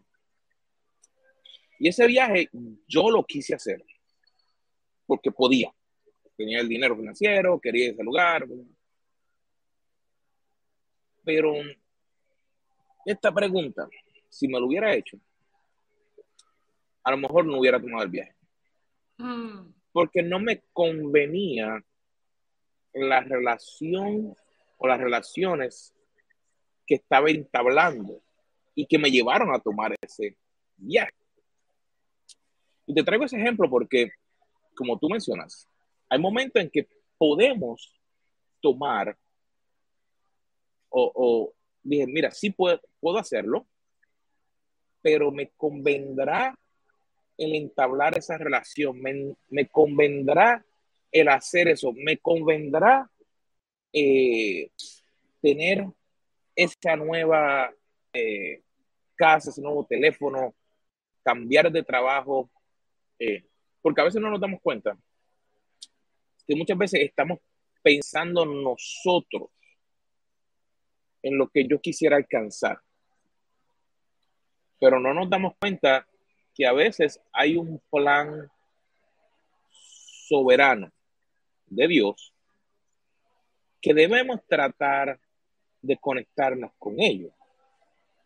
Y 1.80 1.88
ese 1.88 2.06
viaje 2.06 2.48
yo 2.86 3.10
lo 3.10 3.24
quise 3.24 3.54
hacer 3.54 3.84
porque 5.08 5.32
podía. 5.32 5.72
Tenía 6.36 6.60
el 6.60 6.68
dinero 6.68 6.94
financiero, 6.94 7.58
quería 7.58 7.90
ese 7.90 8.04
lugar. 8.04 8.46
Pero 11.24 11.54
esta 13.04 13.32
pregunta, 13.32 13.88
si 14.28 14.46
me 14.46 14.60
lo 14.60 14.66
hubiera 14.66 14.94
hecho, 14.94 15.18
a 17.02 17.10
lo 17.10 17.16
mejor 17.16 17.46
no 17.46 17.58
hubiera 17.58 17.80
tomado 17.80 18.04
el 18.04 18.10
viaje. 18.10 18.34
Mm. 19.16 19.72
Porque 19.90 20.22
no 20.22 20.38
me 20.38 20.62
convenía 20.72 21.82
la 22.92 23.20
relación 23.20 24.36
o 24.76 24.86
las 24.86 25.00
relaciones 25.00 25.94
que 26.86 26.96
estaba 26.96 27.30
entablando 27.30 28.22
y 28.74 28.86
que 28.86 28.98
me 28.98 29.10
llevaron 29.10 29.54
a 29.54 29.58
tomar 29.58 29.94
ese 30.02 30.36
viaje. 30.76 31.14
Y 32.86 32.94
te 32.94 33.02
traigo 33.02 33.24
ese 33.24 33.36
ejemplo 33.36 33.68
porque, 33.68 34.10
como 34.78 34.98
tú 34.98 35.08
mencionas, 35.08 35.68
hay 36.08 36.20
momentos 36.20 36.62
en 36.62 36.70
que 36.70 36.88
podemos 37.18 37.92
tomar 38.60 39.18
o, 40.90 41.52
dije, 41.82 42.06
mira, 42.06 42.30
sí 42.30 42.50
puedo, 42.50 42.80
puedo 42.98 43.18
hacerlo, 43.18 43.66
pero 45.02 45.30
me 45.30 45.50
convendrá 45.50 46.58
el 47.36 47.54
entablar 47.54 48.16
esa 48.16 48.38
relación, 48.38 49.00
me, 49.00 49.68
convendrá 49.68 50.64
el 51.12 51.28
hacer 51.28 51.68
eso, 51.68 51.92
me 51.92 52.18
convendrá 52.18 53.10
eh, 53.92 54.70
tener 55.40 55.86
esa 56.56 56.96
nueva 56.96 57.72
eh, 58.12 58.62
casa, 59.14 59.50
ese 59.50 59.62
nuevo 59.62 59.84
teléfono, 59.84 60.54
cambiar 61.22 61.70
de 61.70 61.82
trabajo, 61.82 62.50
eh, 63.18 63.44
porque 63.82 64.00
a 64.00 64.04
veces 64.04 64.20
no 64.20 64.30
nos 64.30 64.40
damos 64.40 64.60
cuenta 64.60 64.96
que 66.46 66.56
muchas 66.56 66.78
veces 66.78 67.00
estamos 67.02 67.38
pensando 67.82 68.44
nosotros 68.44 69.50
en 71.22 71.36
lo 71.36 71.48
que 71.48 71.66
yo 71.66 71.80
quisiera 71.80 72.16
alcanzar, 72.16 72.80
pero 74.80 74.98
no 74.98 75.12
nos 75.12 75.28
damos 75.28 75.54
cuenta 75.58 76.06
que 76.54 76.66
a 76.66 76.72
veces 76.72 77.20
hay 77.32 77.56
un 77.56 77.80
plan 77.90 78.50
soberano 80.28 80.90
de 81.66 81.88
Dios 81.88 82.34
que 83.80 83.94
debemos 83.94 84.40
tratar 84.46 85.20
de 85.80 85.96
conectarnos 85.96 86.72
con 86.78 87.00
ellos. 87.00 87.32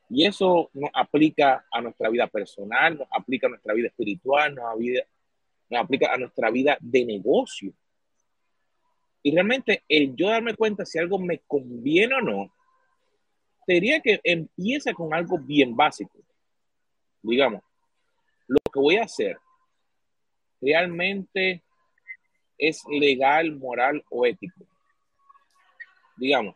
Y 0.09 0.27
eso 0.27 0.71
nos 0.75 0.91
aplica 0.95 1.67
a 1.71 1.81
nuestra 1.81 2.09
vida 2.11 2.27
personal, 2.27 2.99
nos 2.99 3.09
aplica 3.11 3.47
a 3.47 3.51
nuestra 3.51 3.75
vida 3.75 3.89
espiritual, 3.89 4.55
nos, 4.55 4.79
nos 5.73 5.85
aplica 5.85 6.13
a 6.13 6.19
nuestra 6.19 6.51
vida 6.51 6.77
de 6.81 7.05
negocio. 7.05 7.73
Y 9.23 9.33
realmente 9.33 9.85
el 9.89 10.15
yo 10.17 10.29
darme 10.29 10.55
cuenta 10.55 10.85
si 10.85 10.99
algo 10.99 11.19
me 11.19 11.39
conviene 11.47 12.15
o 12.15 12.21
no, 12.21 12.55
te 13.67 13.81
que 14.03 14.21
empieza 14.25 14.93
con 14.93 15.15
algo 15.15 15.39
bien 15.39 15.77
básico. 15.77 16.19
Digamos, 17.23 17.63
lo 18.49 18.59
que 18.73 18.81
voy 18.81 18.97
a 18.97 19.05
hacer 19.05 19.39
realmente 20.61 21.63
es 22.59 22.83
legal, 22.89 23.53
moral 23.57 24.05
o 24.11 24.27
ético 24.27 24.67
digamos, 26.23 26.55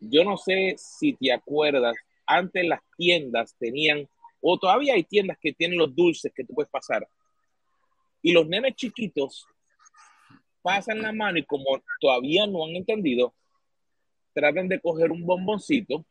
yo 0.00 0.24
no 0.24 0.36
sé 0.36 0.74
si 0.76 1.14
te 1.14 1.32
acuerdas, 1.32 1.96
antes 2.26 2.66
las 2.66 2.80
tiendas 2.96 3.54
tenían, 3.58 4.08
o 4.40 4.58
todavía 4.58 4.94
hay 4.94 5.04
tiendas 5.04 5.38
que 5.40 5.52
tienen 5.52 5.78
los 5.78 5.94
dulces 5.94 6.32
que 6.34 6.44
tú 6.44 6.52
puedes 6.52 6.70
pasar. 6.70 7.06
Y 8.22 8.32
los 8.32 8.46
nenes 8.48 8.74
chiquitos 8.74 9.46
pasan 10.62 11.00
la 11.00 11.12
mano 11.12 11.38
y 11.38 11.44
como 11.44 11.64
todavía 12.00 12.46
no 12.46 12.64
han 12.64 12.76
entendido, 12.76 13.34
tratan 14.32 14.68
de 14.68 14.80
coger 14.80 15.12
un 15.12 15.24
bomboncito 15.24 16.04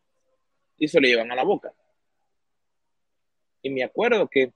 y 0.77 0.87
se 0.87 0.99
lo 0.99 1.07
llevan 1.07 1.31
a 1.31 1.35
la 1.35 1.43
boca. 1.43 1.73
Y 3.61 3.69
me 3.69 3.83
acuerdo 3.83 4.27
que 4.27 4.53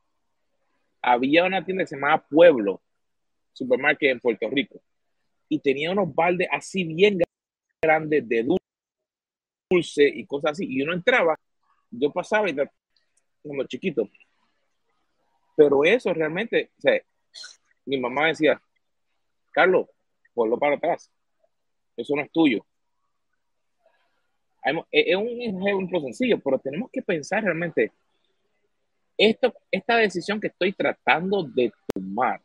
había 1.01 1.45
una 1.45 1.65
tienda 1.65 1.83
que 1.83 1.87
se 1.87 1.95
llamaba 1.95 2.25
Pueblo, 2.29 2.81
supermarket 3.53 4.11
en 4.11 4.19
Puerto 4.19 4.49
Rico, 4.49 4.81
y 5.47 5.59
tenía 5.59 5.91
unos 5.91 6.13
baldes 6.13 6.47
así 6.51 6.83
bien 6.83 7.19
grandes 7.81 8.27
de 8.27 8.43
dulce 8.43 10.07
y 10.07 10.25
cosas 10.25 10.51
así. 10.51 10.65
Y 10.69 10.81
uno 10.81 10.93
entraba, 10.93 11.39
yo 11.91 12.11
pasaba 12.11 12.49
y 12.49 12.55
como 13.43 13.63
chiquito. 13.65 14.09
Pero 15.55 15.83
eso 15.83 16.13
realmente, 16.13 16.71
o 16.77 16.81
sea, 16.81 17.01
mi 17.89 17.99
mamá 17.99 18.27
decía, 18.27 18.61
Carlos, 19.51 19.87
ponlo 20.33 20.57
para 20.57 20.75
atrás. 20.75 21.11
Eso 21.97 22.15
no 22.15 22.21
es 22.21 22.31
tuyo. 22.31 22.65
Es 24.91 25.15
un 25.15 25.41
ejemplo 25.41 26.01
sencillo, 26.01 26.39
pero 26.39 26.59
tenemos 26.59 26.89
que 26.91 27.01
pensar 27.01 27.43
realmente, 27.43 27.91
esto, 29.17 29.53
esta 29.71 29.97
decisión 29.97 30.39
que 30.39 30.47
estoy 30.47 30.73
tratando 30.73 31.43
de 31.43 31.71
tomar, 31.93 32.41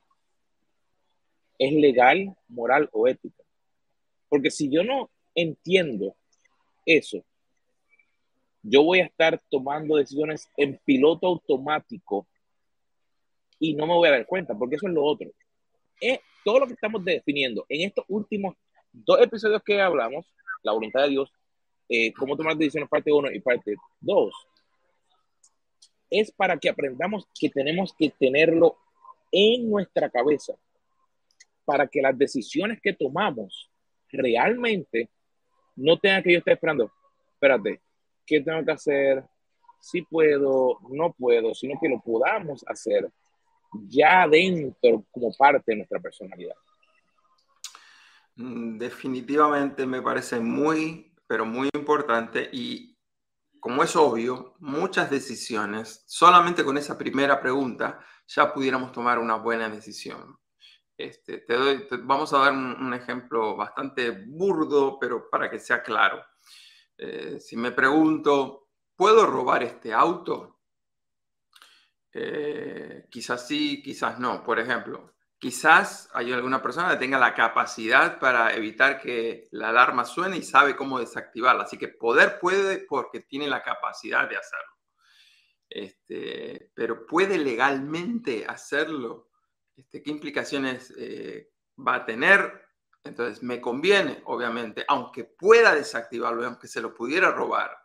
¿es 1.58 1.72
legal, 1.72 2.34
moral 2.48 2.88
o 2.92 3.06
ética? 3.06 3.42
Porque 4.28 4.50
si 4.50 4.70
yo 4.70 4.82
no 4.82 5.10
entiendo 5.34 6.16
eso, 6.86 7.24
yo 8.62 8.82
voy 8.82 9.00
a 9.00 9.06
estar 9.06 9.40
tomando 9.50 9.96
decisiones 9.96 10.48
en 10.56 10.80
piloto 10.84 11.26
automático 11.26 12.26
y 13.58 13.74
no 13.74 13.86
me 13.86 13.94
voy 13.94 14.08
a 14.08 14.12
dar 14.12 14.26
cuenta, 14.26 14.54
porque 14.54 14.76
eso 14.76 14.88
es 14.88 14.94
lo 14.94 15.04
otro. 15.04 15.30
Es 16.00 16.20
todo 16.44 16.60
lo 16.60 16.66
que 16.66 16.74
estamos 16.74 17.04
definiendo 17.04 17.64
en 17.68 17.82
estos 17.82 18.04
últimos 18.08 18.56
dos 18.92 19.20
episodios 19.20 19.62
que 19.64 19.80
hablamos, 19.80 20.26
la 20.62 20.72
voluntad 20.72 21.02
de 21.02 21.10
Dios, 21.10 21.32
eh, 21.88 22.12
cómo 22.12 22.36
tomar 22.36 22.56
decisiones 22.56 22.88
parte 22.88 23.12
1 23.12 23.32
y 23.32 23.40
parte 23.40 23.74
2, 24.00 24.34
es 26.10 26.30
para 26.30 26.56
que 26.58 26.68
aprendamos 26.68 27.28
que 27.38 27.50
tenemos 27.50 27.94
que 27.98 28.10
tenerlo 28.10 28.76
en 29.32 29.68
nuestra 29.68 30.08
cabeza, 30.08 30.54
para 31.64 31.88
que 31.88 32.00
las 32.00 32.16
decisiones 32.16 32.80
que 32.80 32.92
tomamos 32.92 33.70
realmente 34.10 35.10
no 35.76 35.98
tenga 35.98 36.22
que 36.22 36.32
yo 36.32 36.38
estar 36.38 36.54
esperando, 36.54 36.92
espérate, 37.32 37.80
¿qué 38.24 38.40
tengo 38.40 38.64
que 38.64 38.72
hacer? 38.72 39.24
Si 39.80 40.02
puedo, 40.02 40.78
no 40.90 41.12
puedo, 41.12 41.52
sino 41.54 41.78
que 41.80 41.88
lo 41.88 42.00
podamos 42.00 42.64
hacer 42.68 43.10
ya 43.88 44.22
adentro 44.22 45.04
como 45.10 45.32
parte 45.32 45.72
de 45.72 45.76
nuestra 45.76 46.00
personalidad. 46.00 46.54
Mm, 48.36 48.78
definitivamente 48.78 49.86
me 49.86 50.02
parece 50.02 50.40
muy, 50.40 51.12
pero 51.26 51.44
muy 51.46 51.68
importante 51.74 52.48
y 52.52 52.94
como 53.60 53.82
es 53.82 53.96
obvio, 53.96 54.56
muchas 54.58 55.10
decisiones, 55.10 56.04
solamente 56.06 56.62
con 56.64 56.76
esa 56.76 56.98
primera 56.98 57.40
pregunta 57.40 57.98
ya 58.26 58.52
pudiéramos 58.52 58.92
tomar 58.92 59.18
una 59.18 59.36
buena 59.36 59.70
decisión. 59.70 60.36
Este, 60.96 61.38
te 61.38 61.54
doy, 61.54 61.88
vamos 62.02 62.32
a 62.34 62.38
dar 62.40 62.52
un, 62.52 62.92
ejemplo 62.92 63.56
bastante 63.56 64.10
burdo, 64.10 64.98
pero 65.00 65.30
para 65.30 65.50
que 65.50 65.58
sea 65.58 65.82
claro. 65.82 66.22
Eh, 66.98 67.38
si 67.40 67.56
me 67.56 67.72
pregunto, 67.72 68.68
¿puedo 68.94 69.26
robar 69.26 69.62
este 69.62 69.94
auto? 69.94 70.53
Eh, 72.14 73.06
quizás 73.10 73.46
sí, 73.46 73.82
quizás 73.82 74.18
no. 74.20 74.42
Por 74.44 74.58
ejemplo, 74.60 75.14
quizás 75.38 76.08
hay 76.14 76.32
alguna 76.32 76.62
persona 76.62 76.90
que 76.90 76.96
tenga 76.96 77.18
la 77.18 77.34
capacidad 77.34 78.18
para 78.20 78.54
evitar 78.54 79.00
que 79.00 79.48
la 79.50 79.70
alarma 79.70 80.04
suene 80.04 80.36
y 80.38 80.42
sabe 80.42 80.76
cómo 80.76 81.00
desactivarla. 81.00 81.64
Así 81.64 81.76
que 81.76 81.88
poder 81.88 82.38
puede 82.38 82.78
porque 82.78 83.20
tiene 83.20 83.48
la 83.48 83.62
capacidad 83.62 84.28
de 84.28 84.36
hacerlo. 84.36 84.72
Este, 85.68 86.70
pero 86.74 87.04
puede 87.04 87.36
legalmente 87.36 88.46
hacerlo. 88.46 89.30
Este, 89.76 90.02
¿Qué 90.02 90.10
implicaciones 90.10 90.94
eh, 90.96 91.50
va 91.76 91.96
a 91.96 92.06
tener? 92.06 92.62
Entonces, 93.02 93.42
me 93.42 93.60
conviene, 93.60 94.22
obviamente, 94.26 94.84
aunque 94.88 95.24
pueda 95.24 95.74
desactivarlo, 95.74 96.46
aunque 96.46 96.68
se 96.68 96.80
lo 96.80 96.94
pudiera 96.94 97.30
robar, 97.32 97.76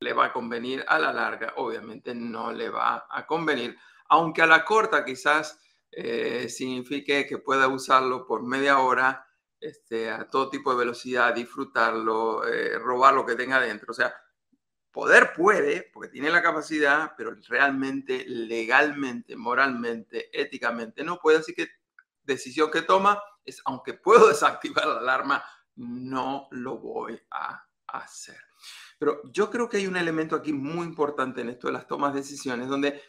le 0.00 0.12
va 0.12 0.26
a 0.26 0.32
convenir 0.32 0.84
a 0.86 0.98
la 0.98 1.12
larga, 1.12 1.54
obviamente 1.56 2.14
no 2.14 2.52
le 2.52 2.70
va 2.70 3.06
a 3.10 3.26
convenir, 3.26 3.76
aunque 4.08 4.42
a 4.42 4.46
la 4.46 4.64
corta 4.64 5.04
quizás 5.04 5.60
eh, 5.90 6.48
signifique 6.48 7.26
que 7.26 7.38
pueda 7.38 7.68
usarlo 7.68 8.26
por 8.26 8.42
media 8.42 8.78
hora 8.78 9.26
este, 9.60 10.10
a 10.10 10.28
todo 10.28 10.50
tipo 10.50 10.70
de 10.70 10.78
velocidad, 10.78 11.34
disfrutarlo, 11.34 12.46
eh, 12.46 12.78
robar 12.78 13.14
lo 13.14 13.26
que 13.26 13.34
tenga 13.34 13.60
dentro. 13.60 13.90
O 13.90 13.94
sea, 13.94 14.14
poder 14.92 15.32
puede, 15.32 15.90
porque 15.92 16.10
tiene 16.10 16.30
la 16.30 16.42
capacidad, 16.42 17.14
pero 17.16 17.34
realmente, 17.48 18.24
legalmente, 18.26 19.36
moralmente, 19.36 20.28
éticamente 20.32 21.02
no 21.02 21.18
puede. 21.18 21.38
Así 21.38 21.54
que 21.54 21.68
decisión 22.22 22.70
que 22.70 22.82
toma 22.82 23.22
es, 23.44 23.60
aunque 23.64 23.94
puedo 23.94 24.28
desactivar 24.28 24.86
la 24.86 24.98
alarma, 24.98 25.44
no 25.76 26.48
lo 26.50 26.78
voy 26.78 27.20
a 27.30 27.64
hacer. 27.86 28.47
Pero 28.98 29.22
yo 29.32 29.50
creo 29.50 29.68
que 29.68 29.76
hay 29.76 29.86
un 29.86 29.96
elemento 29.96 30.34
aquí 30.34 30.52
muy 30.52 30.86
importante 30.86 31.40
en 31.40 31.50
esto 31.50 31.68
de 31.68 31.72
las 31.72 31.86
tomas 31.86 32.12
de 32.12 32.20
decisiones, 32.20 32.68
donde 32.68 33.00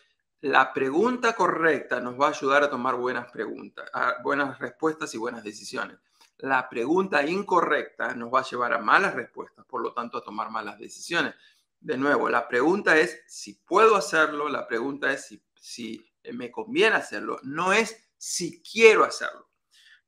la 0.41 0.71
pregunta 0.71 1.33
correcta 1.33 1.99
nos 1.99 2.19
va 2.19 2.27
a 2.27 2.29
ayudar 2.29 2.63
a 2.63 2.69
tomar 2.69 2.95
buenas 2.95 3.31
preguntas, 3.31 3.89
buenas 4.23 4.57
respuestas 4.59 5.13
y 5.13 5.17
buenas 5.17 5.43
decisiones. 5.43 5.97
La 6.37 6.69
pregunta 6.69 7.25
incorrecta 7.25 8.15
nos 8.15 8.33
va 8.33 8.39
a 8.39 8.45
llevar 8.49 8.73
a 8.73 8.79
malas 8.79 9.13
respuestas, 9.15 9.65
por 9.65 9.81
lo 9.81 9.93
tanto 9.93 10.17
a 10.17 10.23
tomar 10.23 10.49
malas 10.49 10.79
decisiones. 10.79 11.35
De 11.81 11.97
nuevo, 11.97 12.29
la 12.29 12.47
pregunta 12.47 12.97
es 12.97 13.21
si 13.27 13.55
puedo 13.55 13.95
hacerlo, 13.95 14.47
la 14.47 14.67
pregunta 14.67 15.11
es 15.11 15.25
si, 15.25 15.43
si 15.55 16.05
me 16.33 16.51
conviene 16.51 16.95
hacerlo, 16.95 17.39
no 17.43 17.73
es 17.73 18.09
si 18.17 18.61
quiero 18.61 19.03
hacerlo. 19.03 19.49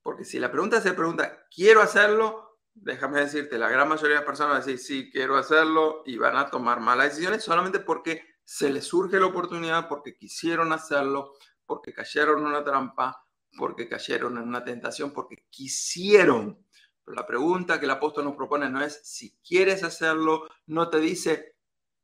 Porque 0.02 0.24
si 0.24 0.40
la 0.40 0.52
pregunta 0.52 0.80
se 0.80 0.94
pregunta, 0.94 1.46
¿quiero 1.54 1.82
hacerlo? 1.82 2.51
Déjame 2.74 3.20
decirte, 3.20 3.58
la 3.58 3.70
gran 3.70 3.88
mayoría 3.88 4.20
de 4.20 4.26
personas 4.26 4.54
van 4.54 4.62
a 4.62 4.66
decir, 4.66 4.80
sí, 4.80 5.12
quiero 5.12 5.38
hacerlo 5.38 6.04
y 6.06 6.18
van 6.18 6.38
a 6.38 6.50
tomar 6.50 6.80
malas 6.80 7.10
decisiones 7.10 7.44
solamente 7.44 7.80
porque 7.80 8.24
se 8.44 8.70
les 8.70 8.86
surge 8.86 9.20
la 9.20 9.28
oportunidad 9.28 9.88
porque 9.88 10.16
quisieron 10.16 10.74
hacerlo, 10.74 11.34
porque 11.66 11.94
cayeron 11.94 12.40
en 12.40 12.46
una 12.46 12.64
trampa, 12.64 13.28
porque 13.58 13.88
cayeron 13.88 14.38
en 14.38 14.44
una 14.44 14.64
tentación, 14.64 15.12
porque 15.12 15.46
quisieron. 15.50 16.66
Pero 17.04 17.16
la 17.16 17.28
pregunta 17.28 17.80
que 17.80 17.86
el 17.86 17.92
apóstol 17.92 18.26
nos 18.26 18.36
propone 18.36 18.70
no 18.70 18.82
es 18.82 19.02
si 19.04 19.38
quieres 19.46 19.84
hacerlo, 19.84 20.48
no 20.68 20.90
te 20.90 21.00
dice 21.00 21.56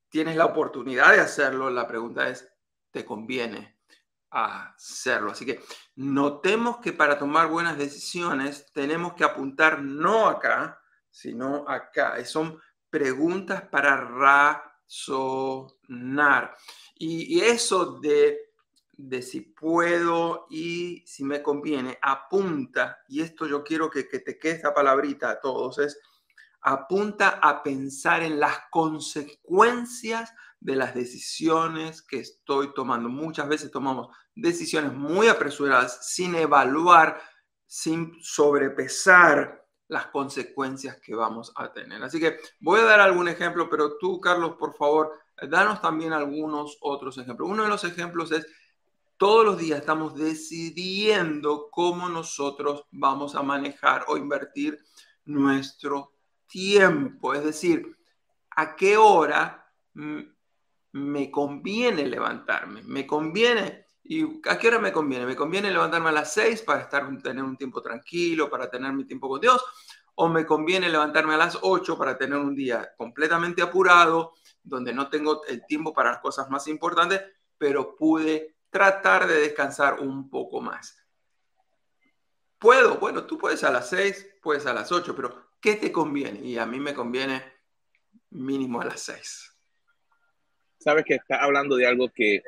tienes 0.09 0.35
la 0.35 0.45
oportunidad 0.45 1.13
de 1.13 1.19
hacerlo, 1.19 1.69
la 1.69 1.87
pregunta 1.87 2.29
es 2.29 2.47
¿te 2.91 3.05
conviene 3.05 3.76
hacerlo? 4.31 5.31
Así 5.31 5.45
que 5.45 5.61
notemos 5.95 6.77
que 6.77 6.93
para 6.93 7.17
tomar 7.17 7.47
buenas 7.47 7.77
decisiones 7.77 8.71
tenemos 8.73 9.13
que 9.13 9.23
apuntar 9.23 9.81
no 9.81 10.27
acá, 10.27 10.79
sino 11.09 11.67
acá. 11.67 12.23
Son 12.25 12.59
preguntas 12.89 13.63
para 13.63 13.95
sonar. 14.85 16.55
Y, 16.95 17.41
eso 17.41 17.99
de, 17.99 18.53
de, 18.93 19.21
si 19.21 19.41
puedo 19.41 20.47
y 20.49 21.03
si 21.05 21.23
me 21.23 21.43
conviene, 21.43 21.99
apunta, 22.01 22.99
y 23.07 23.21
esto 23.21 23.45
yo 23.45 23.63
quiero 23.63 23.89
que, 23.89 24.07
que 24.07 24.19
te 24.19 24.39
quede 24.39 24.53
esta 24.53 24.73
palabrita 24.73 25.29
a 25.29 25.39
todos, 25.39 25.77
es 25.79 25.99
apunta 26.61 27.39
a 27.41 27.61
pensar 27.63 28.23
en 28.23 28.39
las 28.39 28.57
consecuencias 28.71 30.33
de 30.59 30.75
las 30.75 30.95
decisiones 30.95 32.01
que 32.01 32.19
estoy 32.19 32.73
tomando. 32.73 33.09
Muchas 33.09 33.47
veces 33.47 33.71
tomamos 33.71 34.09
decisiones 34.35 34.93
muy 34.93 35.27
apresuradas 35.27 36.13
sin 36.13 36.35
evaluar, 36.35 37.21
sin 37.65 38.17
sobrepesar 38.21 39.65
las 39.87 40.07
consecuencias 40.07 40.99
que 40.99 41.15
vamos 41.15 41.53
a 41.55 41.71
tener. 41.71 42.03
Así 42.03 42.19
que 42.19 42.37
voy 42.59 42.79
a 42.81 42.85
dar 42.85 42.99
algún 42.99 43.27
ejemplo, 43.27 43.69
pero 43.69 43.97
tú, 43.97 44.19
Carlos, 44.19 44.55
por 44.59 44.75
favor, 44.75 45.13
danos 45.49 45.81
también 45.81 46.13
algunos 46.13 46.77
otros 46.81 47.17
ejemplos. 47.17 47.49
Uno 47.49 47.63
de 47.63 47.69
los 47.69 47.83
ejemplos 47.83 48.31
es, 48.31 48.45
todos 49.17 49.45
los 49.45 49.57
días 49.57 49.79
estamos 49.79 50.15
decidiendo 50.15 51.69
cómo 51.71 52.09
nosotros 52.09 52.83
vamos 52.91 53.35
a 53.35 53.41
manejar 53.41 54.05
o 54.07 54.17
invertir 54.17 54.77
nuestro 55.25 56.13
tiempo, 56.47 57.33
es 57.33 57.43
decir, 57.43 57.97
a 58.51 58.75
qué 58.75 58.97
hora 58.97 59.71
me 60.93 61.29
conviene 61.29 62.05
levantarme, 62.05 62.81
me 62.83 63.05
conviene 63.05 63.87
¿Y 64.09 64.39
a 64.47 64.57
qué 64.57 64.69
hora 64.69 64.79
me 64.79 64.93
conviene? 64.93 65.25
¿Me 65.25 65.35
conviene 65.35 65.69
levantarme 65.69 66.09
a 66.09 66.13
las 66.13 66.33
6 66.33 66.61
para 66.61 66.83
estar, 66.83 67.05
tener 67.21 67.43
un 67.43 67.57
tiempo 67.57 67.81
tranquilo, 67.81 68.49
para 68.49 68.69
tener 68.69 68.93
mi 68.93 69.03
tiempo 69.03 69.27
con 69.27 69.41
Dios? 69.41 69.61
¿O 70.15 70.29
me 70.29 70.45
conviene 70.45 70.87
levantarme 70.87 71.33
a 71.33 71.37
las 71.37 71.59
8 71.61 71.97
para 71.97 72.17
tener 72.17 72.37
un 72.37 72.55
día 72.55 72.93
completamente 72.97 73.61
apurado, 73.61 74.33
donde 74.63 74.93
no 74.93 75.09
tengo 75.09 75.43
el 75.45 75.65
tiempo 75.65 75.93
para 75.93 76.11
las 76.11 76.21
cosas 76.21 76.49
más 76.49 76.67
importantes, 76.69 77.21
pero 77.57 77.97
pude 77.97 78.55
tratar 78.69 79.27
de 79.27 79.41
descansar 79.41 79.99
un 79.99 80.29
poco 80.29 80.61
más? 80.61 80.97
¿Puedo? 82.57 82.99
Bueno, 82.99 83.25
tú 83.25 83.37
puedes 83.37 83.61
a 83.65 83.71
las 83.71 83.89
6, 83.89 84.35
puedes 84.41 84.65
a 84.67 84.73
las 84.73 84.89
8, 84.89 85.13
pero 85.17 85.49
¿qué 85.59 85.75
te 85.75 85.91
conviene? 85.91 86.39
Y 86.39 86.57
a 86.57 86.65
mí 86.65 86.79
me 86.79 86.93
conviene 86.93 87.43
mínimo 88.29 88.79
a 88.79 88.85
las 88.85 89.01
6. 89.01 89.56
Sabes 90.87 91.03
que 91.03 91.15
está 91.15 91.43
hablando 91.43 91.75
de 91.75 91.85
algo 91.85 92.07
que 92.07 92.41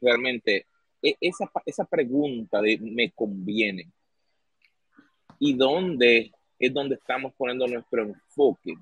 realmente 0.00 0.64
e, 1.02 1.14
esa, 1.20 1.52
esa 1.66 1.84
pregunta 1.84 2.62
de 2.62 2.78
me 2.78 3.10
conviene 3.10 3.92
y 5.38 5.52
dónde 5.52 6.32
es 6.58 6.72
donde 6.72 6.94
estamos 6.94 7.34
poniendo 7.36 7.66
nuestro 7.66 8.04
enfoque 8.04 8.72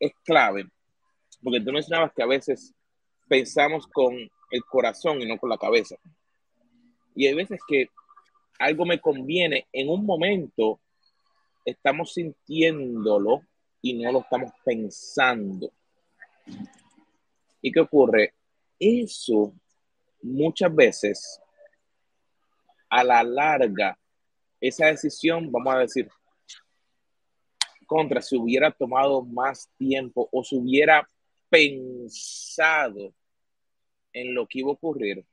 es 0.00 0.10
clave, 0.24 0.66
porque 1.40 1.60
tú 1.60 1.70
mencionabas 1.70 2.12
que 2.12 2.24
a 2.24 2.26
veces 2.26 2.74
pensamos 3.28 3.86
con 3.86 4.12
el 4.16 4.64
corazón 4.68 5.22
y 5.22 5.26
no 5.26 5.38
con 5.38 5.48
la 5.48 5.56
cabeza. 5.56 5.94
Y 7.14 7.28
hay 7.28 7.34
veces 7.34 7.60
que 7.68 7.90
algo 8.58 8.86
me 8.86 8.98
conviene, 8.98 9.68
en 9.72 9.88
un 9.88 10.04
momento 10.04 10.80
estamos 11.64 12.12
sintiéndolo 12.12 13.42
y 13.80 13.94
no 13.94 14.10
lo 14.10 14.22
estamos 14.22 14.50
pensando. 14.64 15.70
¿Y 17.60 17.72
qué 17.72 17.80
ocurre? 17.80 18.34
Eso 18.78 19.54
muchas 20.22 20.74
veces, 20.74 21.40
a 22.88 23.04
la 23.04 23.22
larga, 23.22 23.98
esa 24.60 24.86
decisión, 24.86 25.50
vamos 25.50 25.74
a 25.74 25.78
decir, 25.80 26.08
contra, 27.86 28.20
si 28.20 28.36
hubiera 28.36 28.70
tomado 28.70 29.24
más 29.24 29.70
tiempo 29.78 30.28
o 30.30 30.44
si 30.44 30.56
hubiera 30.56 31.08
pensado 31.48 33.14
en 34.12 34.34
lo 34.34 34.46
que 34.46 34.60
iba 34.60 34.68
a 34.68 34.72
ocurrir, 34.72 35.24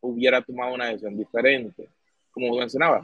hubiera 0.00 0.40
tomado 0.42 0.74
una 0.74 0.86
decisión 0.86 1.16
diferente. 1.16 1.88
Como 2.30 2.56
mencionaba, 2.56 3.02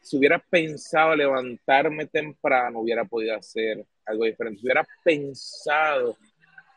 si 0.00 0.16
hubiera 0.16 0.38
pensado 0.38 1.14
levantarme 1.14 2.06
temprano, 2.06 2.80
hubiera 2.80 3.04
podido 3.04 3.36
hacer 3.36 3.84
algo 4.06 4.24
diferente. 4.24 4.60
Si 4.60 4.66
hubiera 4.66 4.86
pensado 5.04 6.16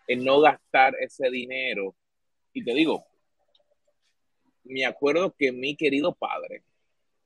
en 0.07 0.23
no 0.23 0.39
gastar 0.41 0.95
ese 0.99 1.29
dinero 1.29 1.95
y 2.53 2.63
te 2.63 2.73
digo, 2.73 3.05
me 4.63 4.85
acuerdo 4.85 5.33
que 5.37 5.51
mi 5.51 5.75
querido 5.75 6.13
padre 6.13 6.63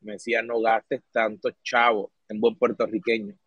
me 0.01 0.13
decía, 0.13 0.41
no 0.41 0.61
gastes 0.61 1.01
tanto 1.11 1.49
chavo 1.63 2.11
en 2.29 2.39
buen 2.39 2.55
puertorriqueño 2.55 3.37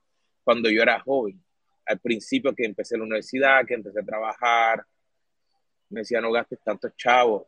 cuando 0.45 0.69
yo 0.69 0.83
era 0.83 1.01
joven. 1.01 1.43
Al 1.87 1.99
principio 2.01 2.55
que 2.55 2.65
empecé 2.65 2.97
la 2.97 3.05
universidad, 3.05 3.65
que 3.67 3.75
empecé 3.75 4.01
a 4.01 4.05
trabajar, 4.05 4.85
me 5.89 6.01
decía, 6.01 6.21
no 6.21 6.31
gastes 6.31 6.61
tanto 6.63 6.89
chavo 6.97 7.47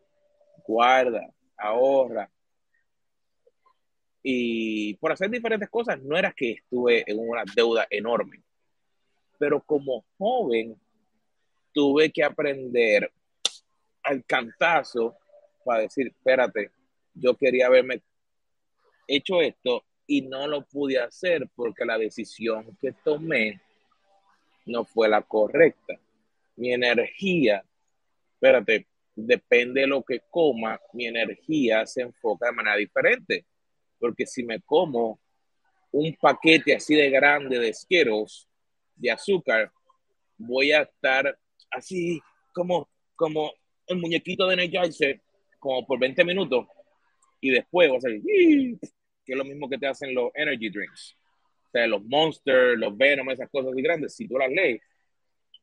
guarda, 0.67 1.29
ahorra. 1.57 2.31
Y 4.23 4.95
por 4.95 5.13
hacer 5.13 5.31
diferentes 5.31 5.69
cosas, 5.69 6.01
no 6.01 6.17
era 6.17 6.33
que 6.33 6.53
estuve 6.53 7.05
en 7.07 7.19
una 7.19 7.43
deuda 7.55 7.87
enorme. 7.91 8.43
Pero 9.39 9.61
como 9.63 10.05
joven, 10.17 10.81
tuve 11.73 12.11
que 12.11 12.25
aprender 12.25 13.11
al 14.03 14.25
cantazo 14.25 15.17
para 15.65 15.83
decir, 15.83 16.09
espérate, 16.09 16.71
yo 17.15 17.37
quería 17.37 17.67
haberme 17.67 18.03
hecho 19.07 19.41
esto 19.41 19.85
y 20.07 20.23
no 20.23 20.47
lo 20.47 20.65
pude 20.65 20.99
hacer 20.99 21.49
porque 21.55 21.85
la 21.85 21.99
decisión 21.99 22.77
que 22.81 22.93
tomé 23.05 23.61
no 24.67 24.85
fue 24.85 25.09
la 25.09 25.23
correcta. 25.23 25.99
Mi 26.57 26.73
energía, 26.73 27.65
espérate, 28.35 28.87
depende 29.15 29.83
de 29.83 29.87
lo 29.87 30.03
que 30.03 30.21
coma, 30.31 30.81
mi 30.93 31.07
energía 31.07 31.87
se 31.87 32.03
enfoca 32.03 32.47
de 32.47 32.53
manera 32.53 32.77
diferente. 32.77 33.47
Porque 33.99 34.27
si 34.27 34.43
me 34.45 34.61
como 34.61 35.21
un 35.93 36.17
paquete 36.17 36.75
así 36.75 36.95
de 36.95 37.11
grande 37.11 37.59
de 37.59 37.69
esqueros 37.69 38.49
de 38.97 39.11
azúcar, 39.11 39.71
voy 40.37 40.73
a 40.73 40.83
estar 40.83 41.39
así 41.73 42.21
como, 42.53 42.89
como 43.17 43.53
el 43.87 43.99
muñequito 43.99 44.47
de 44.47 44.55
Energizer, 44.55 45.21
como 45.59 45.87
por 45.87 45.99
20 45.99 46.25
minutos, 46.25 46.67
y 47.41 47.51
después 47.51 47.91
va 47.91 47.97
a 47.97 48.01
que 49.25 49.33
es 49.33 49.39
lo 49.39 49.45
mismo 49.45 49.69
que 49.69 49.79
te 49.79 49.87
hacen 49.87 50.15
los 50.15 50.31
energy 50.35 50.69
drinks. 50.71 51.17
O 51.67 51.71
sea, 51.71 51.87
los 51.87 52.05
Monster, 52.05 52.79
los 52.79 52.97
Venom, 52.97 53.31
esas 53.31 53.49
cosas 53.51 53.73
así 53.73 53.83
grandes, 53.83 54.15
si 54.15 54.29
tú 54.29 54.37
las 54.37 54.51
lees, 54.51 54.83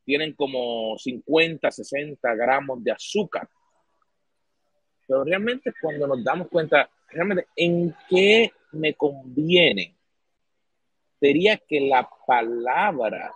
tienen 0.05 0.33
como 0.33 0.97
50, 0.97 1.69
60 1.69 2.35
gramos 2.35 2.83
de 2.83 2.91
azúcar. 2.91 3.47
Pero 5.07 5.23
realmente 5.23 5.73
cuando 5.81 6.07
nos 6.07 6.23
damos 6.23 6.47
cuenta, 6.47 6.89
realmente, 7.09 7.47
¿en 7.55 7.95
qué 8.09 8.51
me 8.71 8.93
conviene? 8.93 9.95
Sería 11.19 11.57
que 11.57 11.81
la 11.81 12.09
palabra 12.25 13.33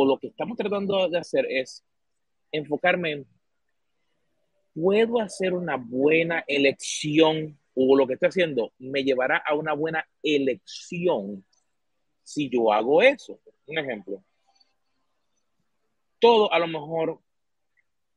o 0.00 0.06
lo 0.06 0.16
que 0.16 0.28
estamos 0.28 0.56
tratando 0.56 1.08
de 1.08 1.18
hacer 1.18 1.44
es 1.50 1.84
enfocarme 2.52 3.12
en, 3.12 3.26
¿puedo 4.74 5.20
hacer 5.20 5.54
una 5.54 5.76
buena 5.76 6.44
elección 6.46 7.58
o 7.74 7.96
lo 7.96 8.06
que 8.06 8.14
estoy 8.14 8.28
haciendo 8.28 8.72
me 8.78 9.02
llevará 9.02 9.38
a 9.38 9.54
una 9.54 9.72
buena 9.72 10.06
elección 10.22 11.44
si 12.22 12.48
yo 12.48 12.72
hago 12.72 13.02
eso. 13.02 13.40
Un 13.66 13.78
ejemplo. 13.78 14.22
Todo 16.20 16.52
a 16.52 16.58
lo 16.60 16.68
mejor 16.68 17.20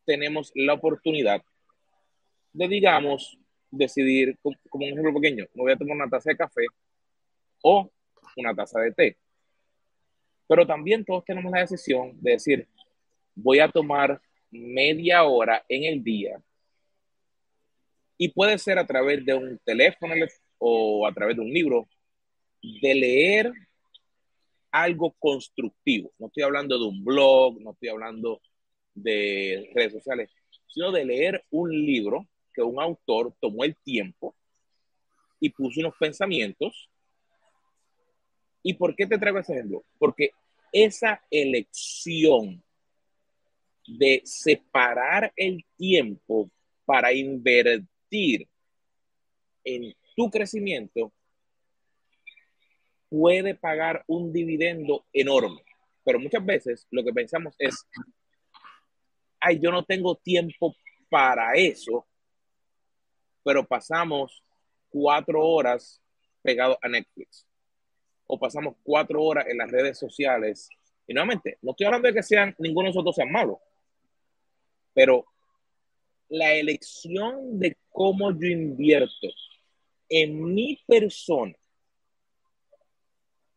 tenemos 0.06 0.52
la 0.54 0.74
oportunidad 0.74 1.42
de, 2.54 2.68
digamos, 2.68 3.40
decidir, 3.72 4.38
como 4.70 4.86
un 4.86 4.92
ejemplo 4.92 5.14
pequeño, 5.14 5.46
me 5.56 5.64
voy 5.64 5.72
a 5.72 5.78
tomar 5.78 5.96
una 5.96 6.10
taza 6.10 6.30
de 6.30 6.38
café 6.38 6.66
o 7.64 7.90
una 8.38 8.54
taza 8.54 8.80
de 8.82 8.92
té. 8.92 9.18
Pero 10.52 10.68
también 10.68 11.06
todos 11.06 11.24
tenemos 11.24 11.50
la 11.50 11.62
decisión 11.62 12.12
de 12.20 12.32
decir, 12.32 12.68
voy 13.36 13.60
a 13.60 13.70
tomar 13.70 14.22
media 14.50 15.24
hora 15.24 15.64
en 15.70 15.86
el 15.86 16.04
día 16.04 16.44
y 18.18 18.28
puede 18.28 18.58
ser 18.58 18.78
a 18.78 18.86
través 18.86 19.26
de 19.26 19.34
un 19.34 19.58
teléfono 19.64 20.14
o 20.58 21.08
a 21.08 21.14
través 21.14 21.38
de 21.38 21.42
un 21.42 21.54
libro, 21.54 21.88
de 22.62 22.94
leer 22.94 23.54
algo 24.72 25.16
constructivo. 25.18 26.12
No 26.20 26.28
estoy 26.28 26.44
hablando 26.44 26.78
de 26.78 26.84
un 26.84 27.02
blog, 27.02 27.62
no 27.62 27.72
estoy 27.72 27.88
hablando 27.88 28.42
de 28.94 29.72
redes 29.74 29.94
sociales, 29.94 30.32
sino 30.68 30.92
de 30.92 31.06
leer 31.06 31.46
un 31.52 31.72
libro 31.72 32.28
que 32.54 32.62
un 32.62 32.82
autor 32.82 33.34
tomó 33.40 33.64
el 33.64 33.78
tiempo 33.78 34.36
y 35.40 35.50
puso 35.52 35.80
unos 35.80 35.94
pensamientos. 35.98 36.90
¿Y 38.64 38.74
por 38.76 38.96
qué 38.96 39.08
te 39.08 39.18
traigo 39.18 39.40
ese 39.40 39.54
ejemplo? 39.54 39.84
Porque 39.98 40.32
esa 40.72 41.22
elección 41.30 42.64
de 43.88 44.22
separar 44.24 45.34
el 45.36 45.66
tiempo 45.76 46.50
para 46.86 47.12
invertir 47.12 48.48
en 49.64 49.94
tu 50.16 50.30
crecimiento 50.30 51.12
puede 53.10 53.56
pagar 53.56 54.04
un 54.08 54.32
dividendo 54.32 55.06
enorme. 55.12 55.64
Pero 56.04 56.20
muchas 56.20 56.46
veces 56.46 56.88
lo 56.92 57.04
que 57.04 57.12
pensamos 57.12 57.56
es, 57.60 57.86
ay, 59.40 59.60
yo 59.60 59.72
no 59.72 59.84
tengo 59.84 60.16
tiempo 60.16 60.76
para 61.10 61.54
eso, 61.54 62.08
pero 63.44 63.68
pasamos 63.68 64.44
cuatro 64.90 65.46
horas 65.46 66.02
pegados 66.42 66.78
a 66.82 66.88
Netflix 66.88 67.46
o 68.34 68.40
pasamos 68.40 68.76
cuatro 68.82 69.22
horas 69.22 69.46
en 69.50 69.58
las 69.58 69.70
redes 69.70 70.00
sociales. 70.00 70.70
Y 71.06 71.14
nuevamente, 71.14 71.58
no 71.62 71.72
estoy 71.72 71.86
hablando 71.86 72.08
de 72.08 72.14
que 72.14 72.24
sean, 72.24 72.56
ninguno 72.60 72.88
de 72.88 72.94
nosotros 72.94 73.14
sean 73.14 73.30
malos, 73.30 73.58
pero 74.94 75.26
la 76.30 76.54
elección 76.54 77.60
de 77.60 77.76
cómo 77.90 78.32
yo 78.32 78.48
invierto 78.48 79.28
en 80.08 80.54
mi 80.54 80.80
persona 80.88 81.54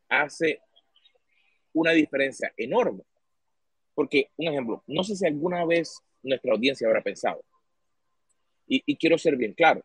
hace 0.09 0.61
una 1.73 1.93
diferencia 1.93 2.53
enorme. 2.57 3.05
Porque, 3.95 4.33
un 4.37 4.49
ejemplo, 4.49 4.83
no 4.89 5.05
sé 5.05 5.15
si 5.15 5.25
alguna 5.25 5.65
vez 5.65 6.01
nuestra 6.21 6.53
audiencia 6.53 6.89
habrá 6.89 7.01
pensado, 7.01 7.45
y, 8.67 8.83
y 8.85 8.97
quiero 8.97 9.19
ser 9.19 9.37
bien 9.37 9.55
claro, 9.55 9.85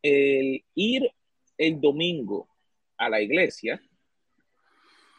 el 0.00 0.64
ir 0.74 1.10
el 1.58 1.82
domingo 1.82 2.48
a 2.96 3.08
la 3.08 3.20
iglesia 3.20 3.80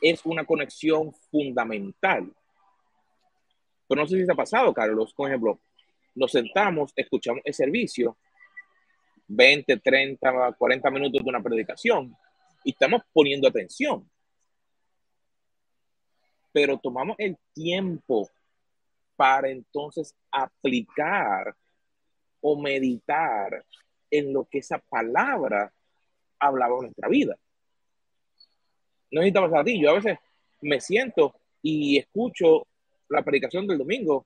es 0.01 0.25
una 0.25 0.45
conexión 0.45 1.13
fundamental. 1.31 2.31
Pero 3.87 4.01
no 4.01 4.07
sé 4.07 4.17
si 4.19 4.25
se 4.25 4.31
ha 4.31 4.35
pasado, 4.35 4.73
Carlos, 4.73 5.13
por 5.13 5.29
ejemplo, 5.29 5.59
nos 6.15 6.31
sentamos, 6.31 6.91
escuchamos 6.95 7.41
el 7.43 7.53
servicio, 7.53 8.17
20, 9.27 9.77
30, 9.77 10.53
40 10.57 10.91
minutos 10.91 11.23
de 11.23 11.29
una 11.29 11.41
predicación, 11.41 12.15
y 12.63 12.71
estamos 12.71 13.01
poniendo 13.13 13.47
atención. 13.47 14.09
Pero 16.51 16.77
tomamos 16.79 17.15
el 17.19 17.37
tiempo 17.53 18.29
para 19.15 19.49
entonces 19.49 20.15
aplicar 20.31 21.55
o 22.41 22.59
meditar 22.59 23.65
en 24.09 24.33
lo 24.33 24.45
que 24.45 24.59
esa 24.59 24.79
palabra 24.79 25.73
hablaba 26.39 26.75
en 26.75 26.81
nuestra 26.83 27.09
vida. 27.09 27.37
No 29.11 29.21
necesitamos 29.21 29.53
a 29.53 29.63
ti. 29.63 29.79
Yo 29.79 29.91
a 29.91 29.95
veces 29.95 30.17
me 30.61 30.79
siento 30.81 31.35
y 31.61 31.97
escucho 31.97 32.67
la 33.09 33.23
predicación 33.23 33.67
del 33.67 33.77
domingo 33.77 34.25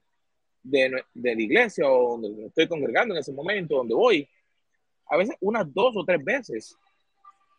de, 0.62 1.02
de 1.14 1.34
la 1.34 1.42
iglesia 1.42 1.88
o 1.88 2.18
donde 2.18 2.46
estoy 2.46 2.68
congregando 2.68 3.14
en 3.14 3.20
ese 3.20 3.32
momento, 3.32 3.76
donde 3.76 3.94
voy, 3.94 4.28
a 5.06 5.16
veces 5.16 5.36
unas 5.40 5.72
dos 5.72 5.96
o 5.96 6.04
tres 6.04 6.22
veces 6.24 6.76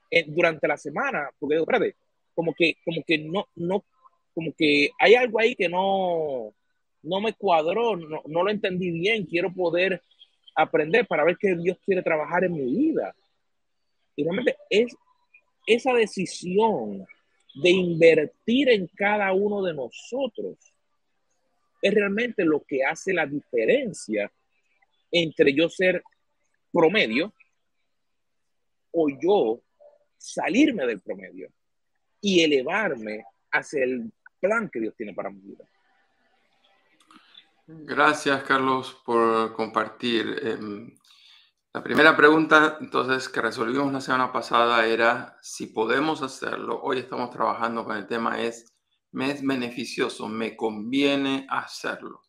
eh, 0.09 0.25
durante 0.27 0.67
la 0.67 0.77
semana, 0.77 1.29
porque 1.39 1.57
espérate, 1.57 1.95
como 2.33 2.53
que, 2.53 2.75
como 2.83 3.03
que 3.03 3.17
no, 3.17 3.47
no, 3.55 3.83
como 4.33 4.53
que 4.57 4.89
hay 4.99 5.15
algo 5.15 5.39
ahí 5.39 5.55
que 5.55 5.69
no, 5.69 6.53
no 7.03 7.21
me 7.21 7.33
cuadró, 7.33 7.95
no, 7.97 8.21
no 8.25 8.43
lo 8.43 8.49
entendí 8.49 8.91
bien, 8.91 9.25
quiero 9.25 9.51
poder 9.53 10.01
aprender 10.55 11.07
para 11.07 11.23
ver 11.23 11.37
qué 11.37 11.55
Dios 11.55 11.77
quiere 11.85 12.01
trabajar 12.01 12.43
en 12.43 12.53
mi 12.53 12.65
vida. 12.65 13.15
Y 14.15 14.23
realmente 14.23 14.55
es 14.69 14.95
esa 15.65 15.93
decisión 15.93 17.05
de 17.55 17.69
invertir 17.69 18.69
en 18.69 18.87
cada 18.87 19.33
uno 19.33 19.61
de 19.61 19.73
nosotros 19.73 20.57
es 21.81 21.93
realmente 21.93 22.45
lo 22.45 22.63
que 22.63 22.83
hace 22.83 23.13
la 23.13 23.25
diferencia 23.25 24.31
entre 25.11 25.53
yo 25.53 25.69
ser 25.69 26.03
promedio 26.71 27.33
o 28.91 29.07
yo 29.09 29.61
salirme 30.17 30.85
del 30.85 31.01
promedio 31.01 31.51
y 32.21 32.43
elevarme 32.43 33.25
hacia 33.51 33.83
el 33.83 34.11
plan 34.39 34.69
que 34.69 34.79
Dios 34.79 34.95
tiene 34.95 35.13
para 35.13 35.29
mi 35.29 35.41
vida. 35.41 35.65
Gracias, 37.67 38.43
Carlos, 38.43 39.01
por 39.05 39.53
compartir. 39.53 40.39
Em, 40.43 40.95
la 41.73 41.83
primera 41.83 42.17
pregunta, 42.17 42.77
entonces, 42.81 43.29
que 43.29 43.41
resolvimos 43.41 43.93
la 43.93 44.01
semana 44.01 44.33
pasada 44.33 44.85
era 44.85 45.37
si 45.41 45.67
podemos 45.67 46.21
hacerlo. 46.21 46.81
Hoy 46.81 46.99
estamos 46.99 47.29
trabajando 47.29 47.85
con 47.85 47.95
el 47.95 48.07
tema 48.07 48.41
es 48.41 48.71
me 49.13 49.31
es 49.31 49.45
beneficioso, 49.45 50.27
me 50.27 50.55
conviene 50.55 51.45
hacerlo. 51.49 52.21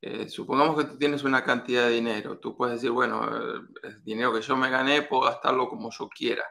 Eh, 0.00 0.28
supongamos 0.28 0.76
que 0.76 0.90
tú 0.90 0.98
tienes 0.98 1.24
una 1.24 1.44
cantidad 1.44 1.84
de 1.86 1.94
dinero, 1.94 2.38
tú 2.38 2.56
puedes 2.56 2.76
decir, 2.76 2.90
bueno, 2.90 3.28
el 3.82 4.02
dinero 4.04 4.32
que 4.32 4.40
yo 4.40 4.56
me 4.56 4.70
gané, 4.70 5.02
puedo 5.02 5.22
gastarlo 5.22 5.68
como 5.68 5.90
yo 5.90 6.08
quiera. 6.08 6.44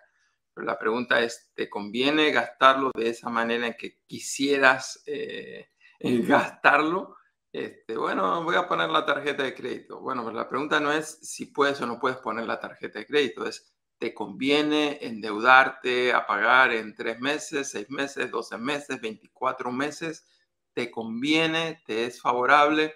Pero 0.54 0.66
la 0.68 0.78
pregunta 0.78 1.22
es, 1.22 1.52
¿te 1.56 1.70
conviene 1.70 2.32
gastarlo 2.32 2.92
de 2.94 3.10
esa 3.10 3.30
manera 3.30 3.68
en 3.68 3.76
que 3.78 4.00
quisieras 4.06 5.02
eh, 5.06 5.70
gastarlo? 6.00 7.16
Este, 7.52 7.98
bueno, 7.98 8.44
voy 8.44 8.56
a 8.56 8.68
poner 8.68 8.90
la 8.90 9.06
tarjeta 9.06 9.44
de 9.44 9.56
crédito. 9.56 10.00
Bueno, 10.00 10.24
pues 10.24 10.36
la 10.36 10.48
pregunta 10.48 10.80
no 10.80 10.92
es 10.92 11.20
si 11.24 11.48
puedes 11.48 11.82
o 11.82 11.88
no 11.88 12.00
puedes 12.00 12.20
poner 12.20 12.46
la 12.46 12.60
tarjeta 12.60 13.00
de 13.00 13.08
crédito, 13.08 13.46
es 13.46 13.74
¿te 13.98 14.14
conviene 14.14 15.00
endeudarte 15.02 16.14
a 16.14 16.28
pagar 16.28 16.72
en 16.72 16.96
tres 16.96 17.20
meses, 17.20 17.72
seis 17.72 17.90
meses, 17.90 18.30
doce 18.32 18.58
meses, 18.58 19.02
veinticuatro 19.02 19.72
meses? 19.72 20.28
¿Te 20.74 20.92
conviene? 20.92 21.82
¿Te 21.86 22.06
es 22.06 22.22
favorable? 22.22 22.96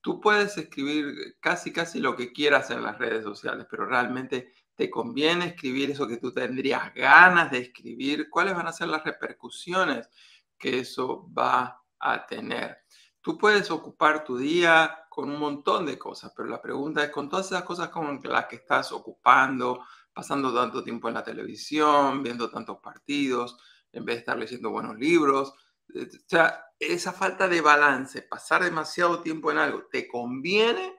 Tú 0.00 0.20
puedes 0.20 0.58
escribir 0.58 1.36
casi, 1.40 1.72
casi 1.72 2.00
lo 2.00 2.16
que 2.16 2.32
quieras 2.32 2.70
en 2.70 2.82
las 2.82 2.98
redes 2.98 3.24
sociales, 3.24 3.66
pero 3.70 3.86
realmente 3.86 4.52
te 4.74 4.90
conviene 4.90 5.46
escribir 5.46 5.92
eso 5.92 6.08
que 6.08 6.18
tú 6.18 6.32
tendrías 6.32 6.92
ganas 6.94 7.50
de 7.50 7.58
escribir. 7.58 8.28
¿Cuáles 8.28 8.54
van 8.54 8.66
a 8.66 8.72
ser 8.72 8.88
las 8.88 9.04
repercusiones 9.04 10.10
que 10.58 10.80
eso 10.80 11.30
va 11.32 11.80
a 12.00 12.26
tener? 12.26 12.83
Tú 13.24 13.38
puedes 13.38 13.70
ocupar 13.70 14.22
tu 14.22 14.36
día 14.36 15.06
con 15.08 15.30
un 15.30 15.40
montón 15.40 15.86
de 15.86 15.98
cosas, 15.98 16.30
pero 16.36 16.46
la 16.46 16.60
pregunta 16.60 17.02
es, 17.02 17.10
con 17.10 17.30
todas 17.30 17.46
esas 17.46 17.62
cosas 17.62 17.88
con 17.88 18.20
las 18.22 18.46
que 18.48 18.56
estás 18.56 18.92
ocupando, 18.92 19.82
pasando 20.12 20.54
tanto 20.54 20.84
tiempo 20.84 21.08
en 21.08 21.14
la 21.14 21.24
televisión, 21.24 22.22
viendo 22.22 22.50
tantos 22.50 22.80
partidos, 22.80 23.56
en 23.92 24.04
vez 24.04 24.16
de 24.16 24.18
estar 24.18 24.36
leyendo 24.36 24.68
buenos 24.68 24.98
libros, 24.98 25.54
eh, 25.94 26.06
o 26.06 26.28
sea, 26.28 26.66
esa 26.78 27.14
falta 27.14 27.48
de 27.48 27.62
balance, 27.62 28.20
pasar 28.20 28.62
demasiado 28.62 29.20
tiempo 29.22 29.50
en 29.50 29.56
algo, 29.56 29.86
¿te 29.90 30.06
conviene 30.06 30.94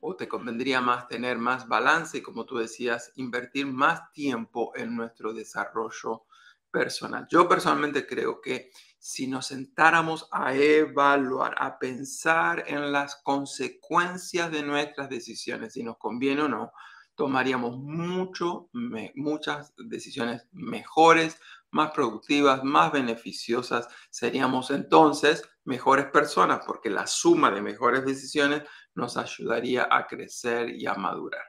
o 0.00 0.16
te 0.16 0.28
convendría 0.28 0.80
más 0.80 1.06
tener 1.06 1.36
más 1.36 1.68
balance 1.68 2.16
y, 2.16 2.22
como 2.22 2.46
tú 2.46 2.56
decías, 2.56 3.12
invertir 3.16 3.66
más 3.66 4.10
tiempo 4.12 4.72
en 4.74 4.96
nuestro 4.96 5.34
desarrollo 5.34 6.24
personal? 6.70 7.26
Yo 7.30 7.46
personalmente 7.46 8.06
creo 8.06 8.40
que 8.40 8.70
si 9.02 9.26
nos 9.26 9.48
sentáramos 9.48 10.28
a 10.30 10.54
evaluar, 10.54 11.56
a 11.58 11.76
pensar 11.76 12.62
en 12.68 12.92
las 12.92 13.16
consecuencias 13.16 14.52
de 14.52 14.62
nuestras 14.62 15.08
decisiones, 15.08 15.72
si 15.72 15.82
nos 15.82 15.98
conviene 15.98 16.42
o 16.42 16.48
no, 16.48 16.72
tomaríamos 17.16 17.78
mucho, 17.78 18.70
muchas 19.16 19.74
decisiones 19.76 20.46
mejores, 20.52 21.36
más 21.72 21.90
productivas, 21.90 22.62
más 22.62 22.92
beneficiosas. 22.92 23.88
Seríamos 24.08 24.70
entonces 24.70 25.42
mejores 25.64 26.06
personas 26.06 26.60
porque 26.64 26.88
la 26.88 27.08
suma 27.08 27.50
de 27.50 27.60
mejores 27.60 28.04
decisiones 28.04 28.62
nos 28.94 29.16
ayudaría 29.16 29.88
a 29.90 30.06
crecer 30.06 30.70
y 30.70 30.86
a 30.86 30.94
madurar. 30.94 31.44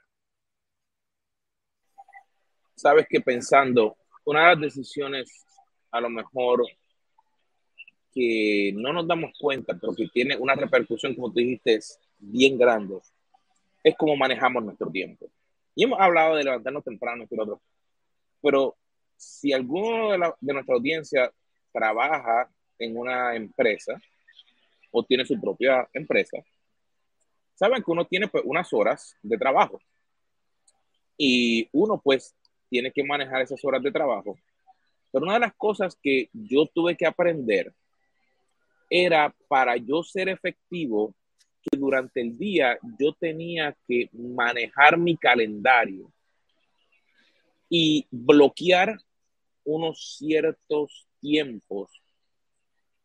Sabes 2.74 3.06
que 3.08 3.22
pensando, 3.22 3.96
una 4.26 4.42
de 4.42 4.56
las 4.56 4.60
decisiones 4.60 5.46
a 5.92 6.02
lo 6.02 6.10
mejor 6.10 6.64
que 8.14 8.72
no 8.76 8.94
nos 8.94 9.08
damos 9.08 9.32
cuenta, 9.40 9.78
pero 9.80 9.94
que 9.94 10.08
tiene 10.08 10.36
una 10.38 10.56
repercusión, 10.56 11.16
como 11.16 11.32
tú 11.32 11.40
dijiste, 11.40 11.80
bien 12.20 12.58
grande, 12.58 13.00
es 13.84 13.96
cómo 13.98 14.16
manejamos 14.16 14.64
nuestro 14.64 14.90
tiempo. 14.90 15.30
Y 15.76 15.84
hemos 15.84 16.00
hablado 16.00 16.36
de 16.36 16.44
levantarnos 16.44 16.84
temprano, 16.84 17.26
pero, 17.30 17.62
pero 18.42 18.76
si 19.18 19.52
alguno 19.54 20.12
de, 20.12 20.34
de 20.40 20.54
nuestra 20.54 20.76
audiencia 20.76 21.32
trabaja 21.72 22.50
en 22.78 22.98
una 22.98 23.36
empresa 23.36 24.00
o 24.92 25.04
tiene 25.04 25.26
su 25.26 25.40
propia 25.40 25.90
empresa, 25.94 26.38
saben 27.56 27.84
que 27.84 27.92
uno 27.92 28.06
tiene 28.06 28.28
pues, 28.28 28.44
unas 28.46 28.72
horas 28.74 29.16
de 29.22 29.38
trabajo 29.38 29.80
y 31.18 31.68
uno 31.72 32.00
pues 32.04 32.36
tiene 32.70 32.92
que 32.92 33.04
manejar 33.04 33.42
esas 33.42 33.64
horas 33.64 33.82
de 33.84 33.92
trabajo. 33.92 34.38
Pero 35.12 35.26
una 35.26 35.36
de 35.36 35.42
las 35.42 35.54
cosas 35.54 35.98
que 36.02 36.30
yo 36.34 36.66
tuve 36.66 36.98
que 36.98 37.06
aprender 37.06 37.74
era 38.90 39.34
para 39.48 39.78
yo 39.78 40.04
ser 40.04 40.30
efectivo 40.30 41.14
que 41.62 41.78
durante 41.78 42.22
el 42.22 42.38
día 42.38 42.78
yo 43.00 43.14
tenía 43.14 43.76
que 43.88 44.10
manejar 44.12 44.98
mi 44.98 45.16
calendario 45.16 46.12
y 47.70 48.06
bloquear 48.12 48.98
unos 49.64 50.18
ciertos 50.18 51.08
tiempos 51.20 51.90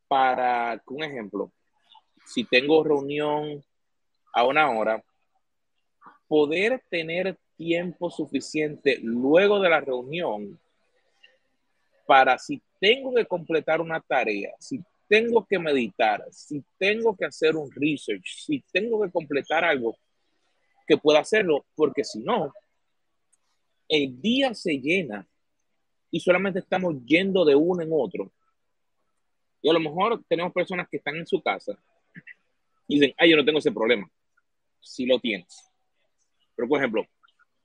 para, 0.08 0.82
un 0.86 1.04
ejemplo, 1.04 1.52
si 2.26 2.44
tengo 2.44 2.82
reunión 2.82 3.62
a 4.34 4.44
una 4.44 4.70
hora, 4.70 5.02
poder 6.26 6.82
tener 6.90 7.38
tiempo 7.56 8.10
suficiente 8.10 8.98
luego 9.02 9.60
de 9.60 9.70
la 9.70 9.80
reunión 9.80 10.58
para 12.06 12.38
si 12.38 12.62
tengo 12.80 13.14
que 13.14 13.26
completar 13.26 13.80
una 13.80 14.00
tarea, 14.00 14.54
si 14.58 14.82
tengo 15.08 15.46
que 15.46 15.58
meditar, 15.58 16.24
si 16.30 16.62
tengo 16.78 17.16
que 17.16 17.24
hacer 17.24 17.56
un 17.56 17.70
research, 17.72 18.44
si 18.44 18.62
tengo 18.70 19.02
que 19.02 19.10
completar 19.10 19.64
algo, 19.64 19.96
que 20.86 20.96
pueda 20.96 21.20
hacerlo, 21.20 21.66
porque 21.74 22.04
si 22.04 22.20
no, 22.20 22.52
el 23.88 24.20
día 24.20 24.54
se 24.54 24.78
llena 24.78 25.26
y 26.10 26.20
solamente 26.20 26.60
estamos 26.60 26.94
yendo 27.04 27.44
de 27.44 27.54
uno 27.54 27.82
en 27.82 27.90
otro. 27.92 28.32
Y 29.60 29.68
a 29.68 29.72
lo 29.72 29.80
mejor 29.80 30.22
tenemos 30.28 30.52
personas 30.52 30.88
que 30.88 30.98
están 30.98 31.16
en 31.16 31.26
su 31.26 31.42
casa 31.42 31.78
y 32.86 32.98
dicen, 32.98 33.14
ay, 33.18 33.30
yo 33.30 33.36
no 33.36 33.44
tengo 33.44 33.58
ese 33.58 33.72
problema. 33.72 34.10
Si 34.80 35.04
lo 35.04 35.18
tienes. 35.18 35.70
Pero, 36.54 36.68
por 36.68 36.78
ejemplo, 36.78 37.06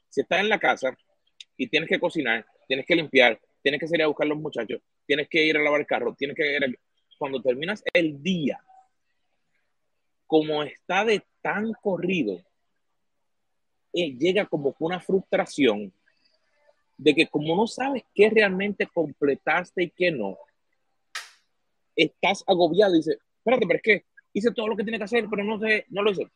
si 0.09 0.21
estás 0.21 0.39
en 0.39 0.49
la 0.49 0.59
casa 0.59 0.97
y 1.55 1.67
tienes 1.67 1.87
que 1.87 1.99
cocinar, 1.99 2.45
tienes 2.67 2.85
que 2.85 2.95
limpiar, 2.95 3.39
tienes 3.61 3.79
que 3.79 3.87
salir 3.87 4.03
a 4.03 4.07
buscar 4.07 4.25
a 4.25 4.29
los 4.29 4.39
muchachos, 4.39 4.81
tienes 5.05 5.29
que 5.29 5.45
ir 5.45 5.55
a 5.57 5.61
lavar 5.61 5.81
el 5.81 5.87
carro, 5.87 6.13
tienes 6.15 6.35
que 6.35 6.55
ir 6.55 6.63
a 6.63 6.67
cuando 7.17 7.41
terminas 7.41 7.83
el 7.93 8.21
día, 8.21 8.63
como 10.27 10.63
está 10.63 11.05
de 11.05 11.23
tan 11.41 11.73
corrido, 11.73 12.41
eh, 13.93 14.15
llega 14.17 14.45
como 14.45 14.75
una 14.79 14.99
frustración 14.99 15.93
de 16.97 17.13
que 17.13 17.27
como 17.27 17.55
no 17.55 17.67
sabes 17.67 18.03
qué 18.13 18.29
realmente 18.29 18.87
completaste 18.87 19.83
y 19.83 19.89
qué 19.91 20.11
no, 20.11 20.37
estás 21.95 22.43
agobiado 22.47 22.95
y 22.95 22.97
dices, 22.97 23.17
espérate, 23.37 23.67
pero 23.67 23.77
es 23.77 23.83
que 23.83 24.05
hice 24.33 24.51
todo 24.51 24.67
lo 24.67 24.75
que 24.75 24.83
tiene 24.83 24.97
que 24.97 25.03
hacer, 25.03 25.27
pero 25.29 25.43
no, 25.43 25.59
sé, 25.59 25.85
no 25.89 26.01
lo 26.01 26.11
hice. 26.11 26.27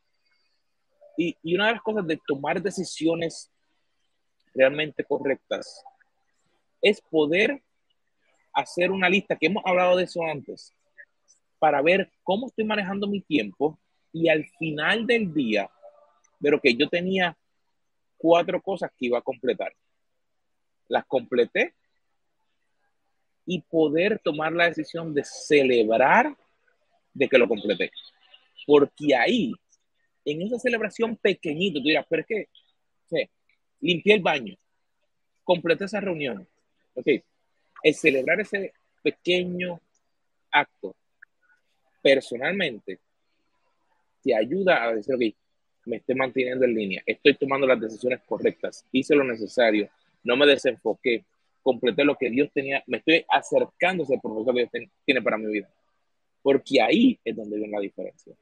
Y, 1.18 1.36
y 1.42 1.56
una 1.56 1.68
de 1.68 1.74
las 1.74 1.82
cosas 1.82 2.06
de 2.06 2.20
tomar 2.28 2.62
decisiones 2.62 3.52
realmente 4.54 5.04
correctas 5.04 5.84
es 6.82 7.02
poder 7.02 7.64
hacer 8.58 8.90
una 8.92 9.08
lista, 9.08 9.36
que 9.36 9.46
hemos 9.46 9.64
hablado 9.66 9.96
de 9.98 10.06
eso 10.06 10.24
antes, 10.24 10.74
para 11.60 11.82
ver 11.84 12.12
cómo 12.24 12.48
estoy 12.48 12.66
manejando 12.66 13.08
mi 13.08 13.22
tiempo 13.22 13.80
y 14.12 14.30
al 14.30 14.46
final 14.58 15.06
del 15.06 15.32
día, 15.32 15.70
pero 16.40 16.60
que 16.60 16.74
yo 16.74 16.90
tenía 16.90 17.38
cuatro 18.18 18.60
cosas 18.60 18.90
que 18.98 19.06
iba 19.06 19.20
a 19.20 19.22
completar. 19.22 19.74
Las 20.88 21.06
completé 21.06 21.76
y 23.46 23.62
poder 23.62 24.20
tomar 24.24 24.52
la 24.54 24.66
decisión 24.66 25.14
de 25.14 25.24
celebrar 25.24 26.36
de 27.14 27.30
que 27.30 27.38
lo 27.38 27.48
completé. 27.48 27.92
Porque 28.66 29.16
ahí, 29.16 29.54
en 30.26 30.42
esa 30.42 30.58
celebración 30.58 31.16
pequeñito, 31.16 31.80
tú 31.80 31.90
dirás, 31.90 32.08
pero 32.10 32.22
es 32.24 32.28
que, 32.28 32.50
sí, 33.06 33.30
limpié 33.82 34.16
el 34.16 34.22
baño, 34.22 34.56
completé 35.44 35.86
esa 35.86 36.00
reunión. 36.00 36.48
Ok, 36.96 37.08
el 37.84 37.94
celebrar 37.96 38.40
ese 38.40 38.74
pequeño 39.04 39.80
acto 40.52 40.96
personalmente 42.02 43.00
te 44.24 44.36
ayuda 44.36 44.84
a 44.84 44.96
decir, 44.96 45.16
ok, 45.16 45.22
me 45.86 45.98
estoy 45.98 46.16
manteniendo 46.16 46.66
en 46.66 46.74
línea, 46.74 47.04
estoy 47.06 47.36
tomando 47.36 47.66
las 47.66 47.80
decisiones 47.80 48.22
correctas, 48.26 48.86
hice 48.92 49.16
lo 49.16 49.24
necesario, 49.24 49.90
no 50.24 50.36
me 50.36 50.46
desenfoqué, 50.46 51.26
completé 51.62 52.04
lo 52.04 52.16
que 52.16 52.30
Dios 52.30 52.50
tenía, 52.54 52.84
me 52.88 52.98
estoy 52.98 53.26
acercando 53.30 54.04
a 54.04 54.06
ese 54.06 54.20
propósito 54.22 54.54
que 54.54 54.80
Dios 54.80 54.90
tiene 55.06 55.22
para 55.22 55.38
mi 55.38 55.52
vida. 55.52 55.70
Porque 56.42 56.82
ahí 56.82 57.20
es 57.24 57.36
donde 57.36 57.58
viene 57.58 57.74
la 57.74 57.82
diferencia. 57.82 58.34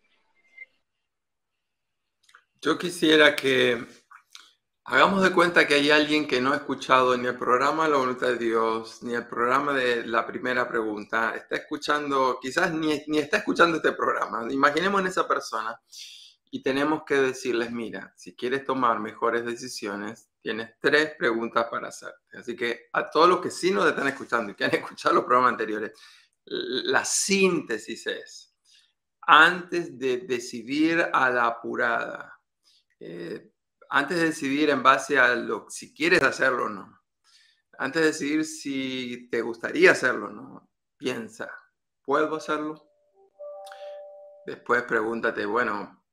Yo 2.62 2.78
quisiera 2.78 3.36
que 3.36 3.78
Hagamos 4.88 5.24
de 5.24 5.32
cuenta 5.32 5.66
que 5.66 5.74
hay 5.74 5.90
alguien 5.90 6.28
que 6.28 6.40
no 6.40 6.54
ha 6.54 6.58
escuchado 6.58 7.18
ni 7.18 7.26
el 7.26 7.36
programa 7.40 7.88
La 7.88 7.98
Voluntad 7.98 8.28
de 8.28 8.38
Dios, 8.38 9.02
ni 9.02 9.16
el 9.16 9.26
programa 9.26 9.74
de 9.74 10.06
la 10.06 10.28
primera 10.28 10.68
pregunta. 10.68 11.36
Está 11.36 11.56
escuchando, 11.56 12.38
quizás 12.40 12.72
ni, 12.72 13.02
ni 13.08 13.18
está 13.18 13.38
escuchando 13.38 13.78
este 13.78 13.94
programa. 13.94 14.46
Imaginemos 14.54 15.02
en 15.02 15.08
esa 15.08 15.28
persona 15.28 15.82
y 16.52 16.62
tenemos 16.62 17.02
que 17.04 17.16
decirles, 17.16 17.72
mira, 17.72 18.14
si 18.16 18.36
quieres 18.36 18.64
tomar 18.64 19.00
mejores 19.00 19.44
decisiones, 19.44 20.30
tienes 20.40 20.76
tres 20.80 21.16
preguntas 21.18 21.66
para 21.72 21.88
hacerte. 21.88 22.38
Así 22.38 22.56
que 22.56 22.82
a 22.94 23.10
todos 23.10 23.28
los 23.28 23.42
que 23.42 23.50
sí 23.50 23.72
nos 23.72 23.88
están 23.88 24.08
escuchando 24.08 24.52
y 24.52 24.56
que 24.56 24.66
han 24.66 24.72
escuchado 24.76 25.16
los 25.16 25.24
programas 25.24 25.54
anteriores, 25.54 25.94
la 26.46 27.04
síntesis 27.04 28.06
es, 28.06 28.54
antes 29.22 29.98
de 29.98 30.18
decidir 30.18 31.10
a 31.12 31.32
la 31.32 31.48
apurada, 31.48 32.40
eh, 33.00 33.52
antes 33.90 34.18
de 34.18 34.26
decidir 34.26 34.70
en 34.70 34.84
base 34.84 35.20
a 35.20 35.36
lo 35.36 35.70
si 35.70 35.94
quieres 35.94 36.24
hacerlo 36.24 36.66
o 36.66 36.70
no, 36.70 37.02
antes 37.78 38.02
de 38.02 38.08
decidir 38.08 38.46
si 38.46 39.30
te 39.30 39.42
gustaría 39.42 39.92
hacerlo 39.92 40.28
o 40.28 40.32
no, 40.32 40.70
piensa, 40.98 41.50
¿puedo 42.02 42.36
hacerlo? 42.36 42.90
Después 44.46 44.84
pregúntate, 44.84 45.46
bueno, 45.46 46.06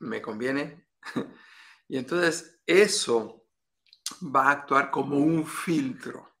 ¿me 0.00 0.20
conviene? 0.20 0.88
y 1.88 1.96
entonces 1.96 2.60
eso 2.66 3.46
va 4.34 4.48
a 4.48 4.52
actuar 4.52 4.90
como 4.90 5.16
un 5.18 5.46
filtro. 5.46 6.32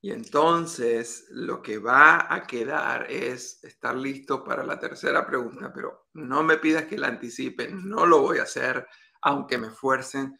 Y 0.00 0.12
entonces 0.12 1.26
lo 1.30 1.62
que 1.62 1.78
va 1.78 2.32
a 2.32 2.46
quedar 2.46 3.10
es 3.10 3.64
estar 3.64 3.96
listo 3.96 4.44
para 4.44 4.62
la 4.62 4.78
tercera 4.78 5.26
pregunta, 5.26 5.72
pero 5.74 6.08
no 6.14 6.42
me 6.42 6.58
pidas 6.58 6.84
que 6.84 6.98
la 6.98 7.08
anticipe, 7.08 7.68
no 7.68 8.06
lo 8.06 8.20
voy 8.20 8.38
a 8.38 8.44
hacer, 8.44 8.86
aunque 9.22 9.58
me 9.58 9.68
esfuercen, 9.68 10.38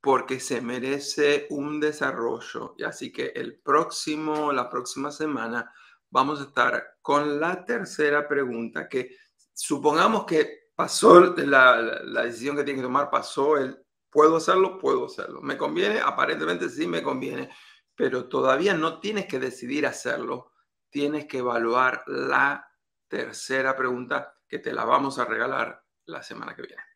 porque 0.00 0.38
se 0.38 0.60
merece 0.60 1.46
un 1.50 1.80
desarrollo. 1.80 2.74
Y 2.76 2.84
así 2.84 3.10
que 3.10 3.32
el 3.34 3.58
próximo, 3.60 4.52
la 4.52 4.68
próxima 4.68 5.10
semana, 5.10 5.72
vamos 6.10 6.40
a 6.40 6.44
estar 6.44 6.98
con 7.00 7.40
la 7.40 7.64
tercera 7.64 8.28
pregunta, 8.28 8.88
que 8.88 9.16
supongamos 9.52 10.26
que 10.26 10.68
pasó 10.74 11.20
la, 11.36 11.80
la 11.80 12.22
decisión 12.24 12.56
que 12.56 12.64
tiene 12.64 12.80
que 12.80 12.86
tomar, 12.86 13.10
pasó 13.10 13.56
el, 13.56 13.84
¿puedo 14.10 14.36
hacerlo? 14.36 14.78
Puedo 14.78 15.06
hacerlo. 15.06 15.40
¿Me 15.40 15.56
conviene? 15.56 16.00
Aparentemente 16.00 16.68
sí 16.68 16.86
me 16.86 17.02
conviene, 17.02 17.50
pero 17.94 18.28
todavía 18.28 18.74
no 18.74 19.00
tienes 19.00 19.26
que 19.26 19.38
decidir 19.38 19.86
hacerlo, 19.86 20.52
tienes 20.90 21.26
que 21.26 21.38
evaluar 21.38 22.04
la 22.06 22.68
tercera 23.08 23.76
pregunta 23.76 24.36
que 24.46 24.58
te 24.58 24.72
la 24.72 24.84
vamos 24.84 25.18
a 25.18 25.24
regalar 25.24 25.82
la 26.06 26.22
semana 26.22 26.54
que 26.54 26.62
viene. 26.62 26.93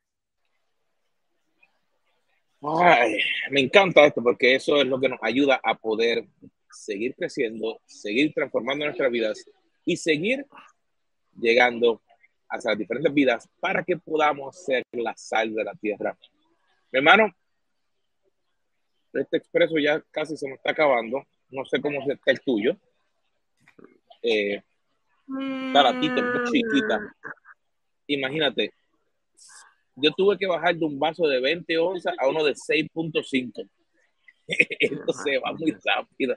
Ay, 2.60 3.18
me 3.50 3.60
encanta 3.60 4.04
esto 4.04 4.22
porque 4.22 4.54
eso 4.54 4.80
es 4.80 4.86
lo 4.86 4.98
que 4.98 5.08
nos 5.08 5.18
ayuda 5.22 5.60
a 5.62 5.74
poder 5.74 6.26
seguir 6.70 7.14
creciendo, 7.14 7.80
seguir 7.86 8.32
transformando 8.34 8.84
nuestras 8.84 9.10
vidas 9.10 9.44
y 9.84 9.96
seguir 9.96 10.44
llegando 11.38 12.02
a 12.48 12.56
las 12.56 12.78
diferentes 12.78 13.12
vidas 13.14 13.48
para 13.60 13.84
que 13.84 13.96
podamos 13.96 14.64
ser 14.64 14.82
la 14.92 15.14
sal 15.16 15.54
de 15.54 15.64
la 15.64 15.74
tierra. 15.74 16.18
Mi 16.90 16.98
hermano, 16.98 17.32
este 19.12 19.36
expreso 19.36 19.78
ya 19.78 20.02
casi 20.10 20.36
se 20.36 20.48
me 20.48 20.54
está 20.54 20.72
acabando. 20.72 21.24
No 21.50 21.64
sé 21.64 21.80
cómo 21.80 22.00
está 22.10 22.30
el 22.30 22.40
tuyo. 22.40 22.76
Eh, 24.22 24.62
está 25.66 25.82
la 25.82 26.00
chiquita. 26.00 27.14
Imagínate, 28.06 28.72
yo 30.02 30.10
tuve 30.16 30.38
que 30.38 30.46
bajar 30.46 30.76
de 30.76 30.84
un 30.84 30.98
vaso 30.98 31.26
de 31.26 31.40
20 31.40 31.78
onzas 31.78 32.14
a 32.18 32.28
uno 32.28 32.44
de 32.44 32.54
6.5. 32.54 33.68
Esto 34.46 35.12
se 35.12 35.38
va 35.38 35.52
muy 35.52 35.74
rápido. 35.84 36.36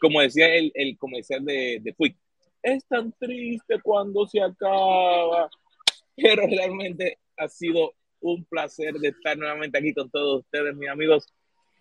Como 0.00 0.20
decía 0.20 0.54
el, 0.54 0.70
el 0.74 0.96
comercial 0.96 1.44
de, 1.44 1.80
de 1.82 1.94
Quick, 1.94 2.16
es 2.62 2.84
tan 2.86 3.12
triste 3.12 3.80
cuando 3.82 4.26
se 4.26 4.40
acaba. 4.40 5.48
Pero 6.16 6.46
realmente 6.46 7.18
ha 7.36 7.48
sido 7.48 7.94
un 8.20 8.44
placer 8.44 8.94
de 8.94 9.08
estar 9.08 9.36
nuevamente 9.36 9.78
aquí 9.78 9.94
con 9.94 10.10
todos 10.10 10.40
ustedes, 10.40 10.74
mis 10.76 10.88
amigos. 10.88 11.26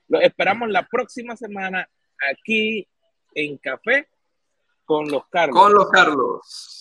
Los 0.08 0.22
esperamos 0.24 0.70
la 0.70 0.88
próxima 0.88 1.36
semana 1.36 1.88
aquí 2.32 2.88
en 3.36 3.58
Café 3.58 4.08
con 4.86 5.10
los 5.10 5.28
Carlos. 5.28 5.62
Con 5.62 5.74
los 5.74 5.90
Carlos. 5.90 6.79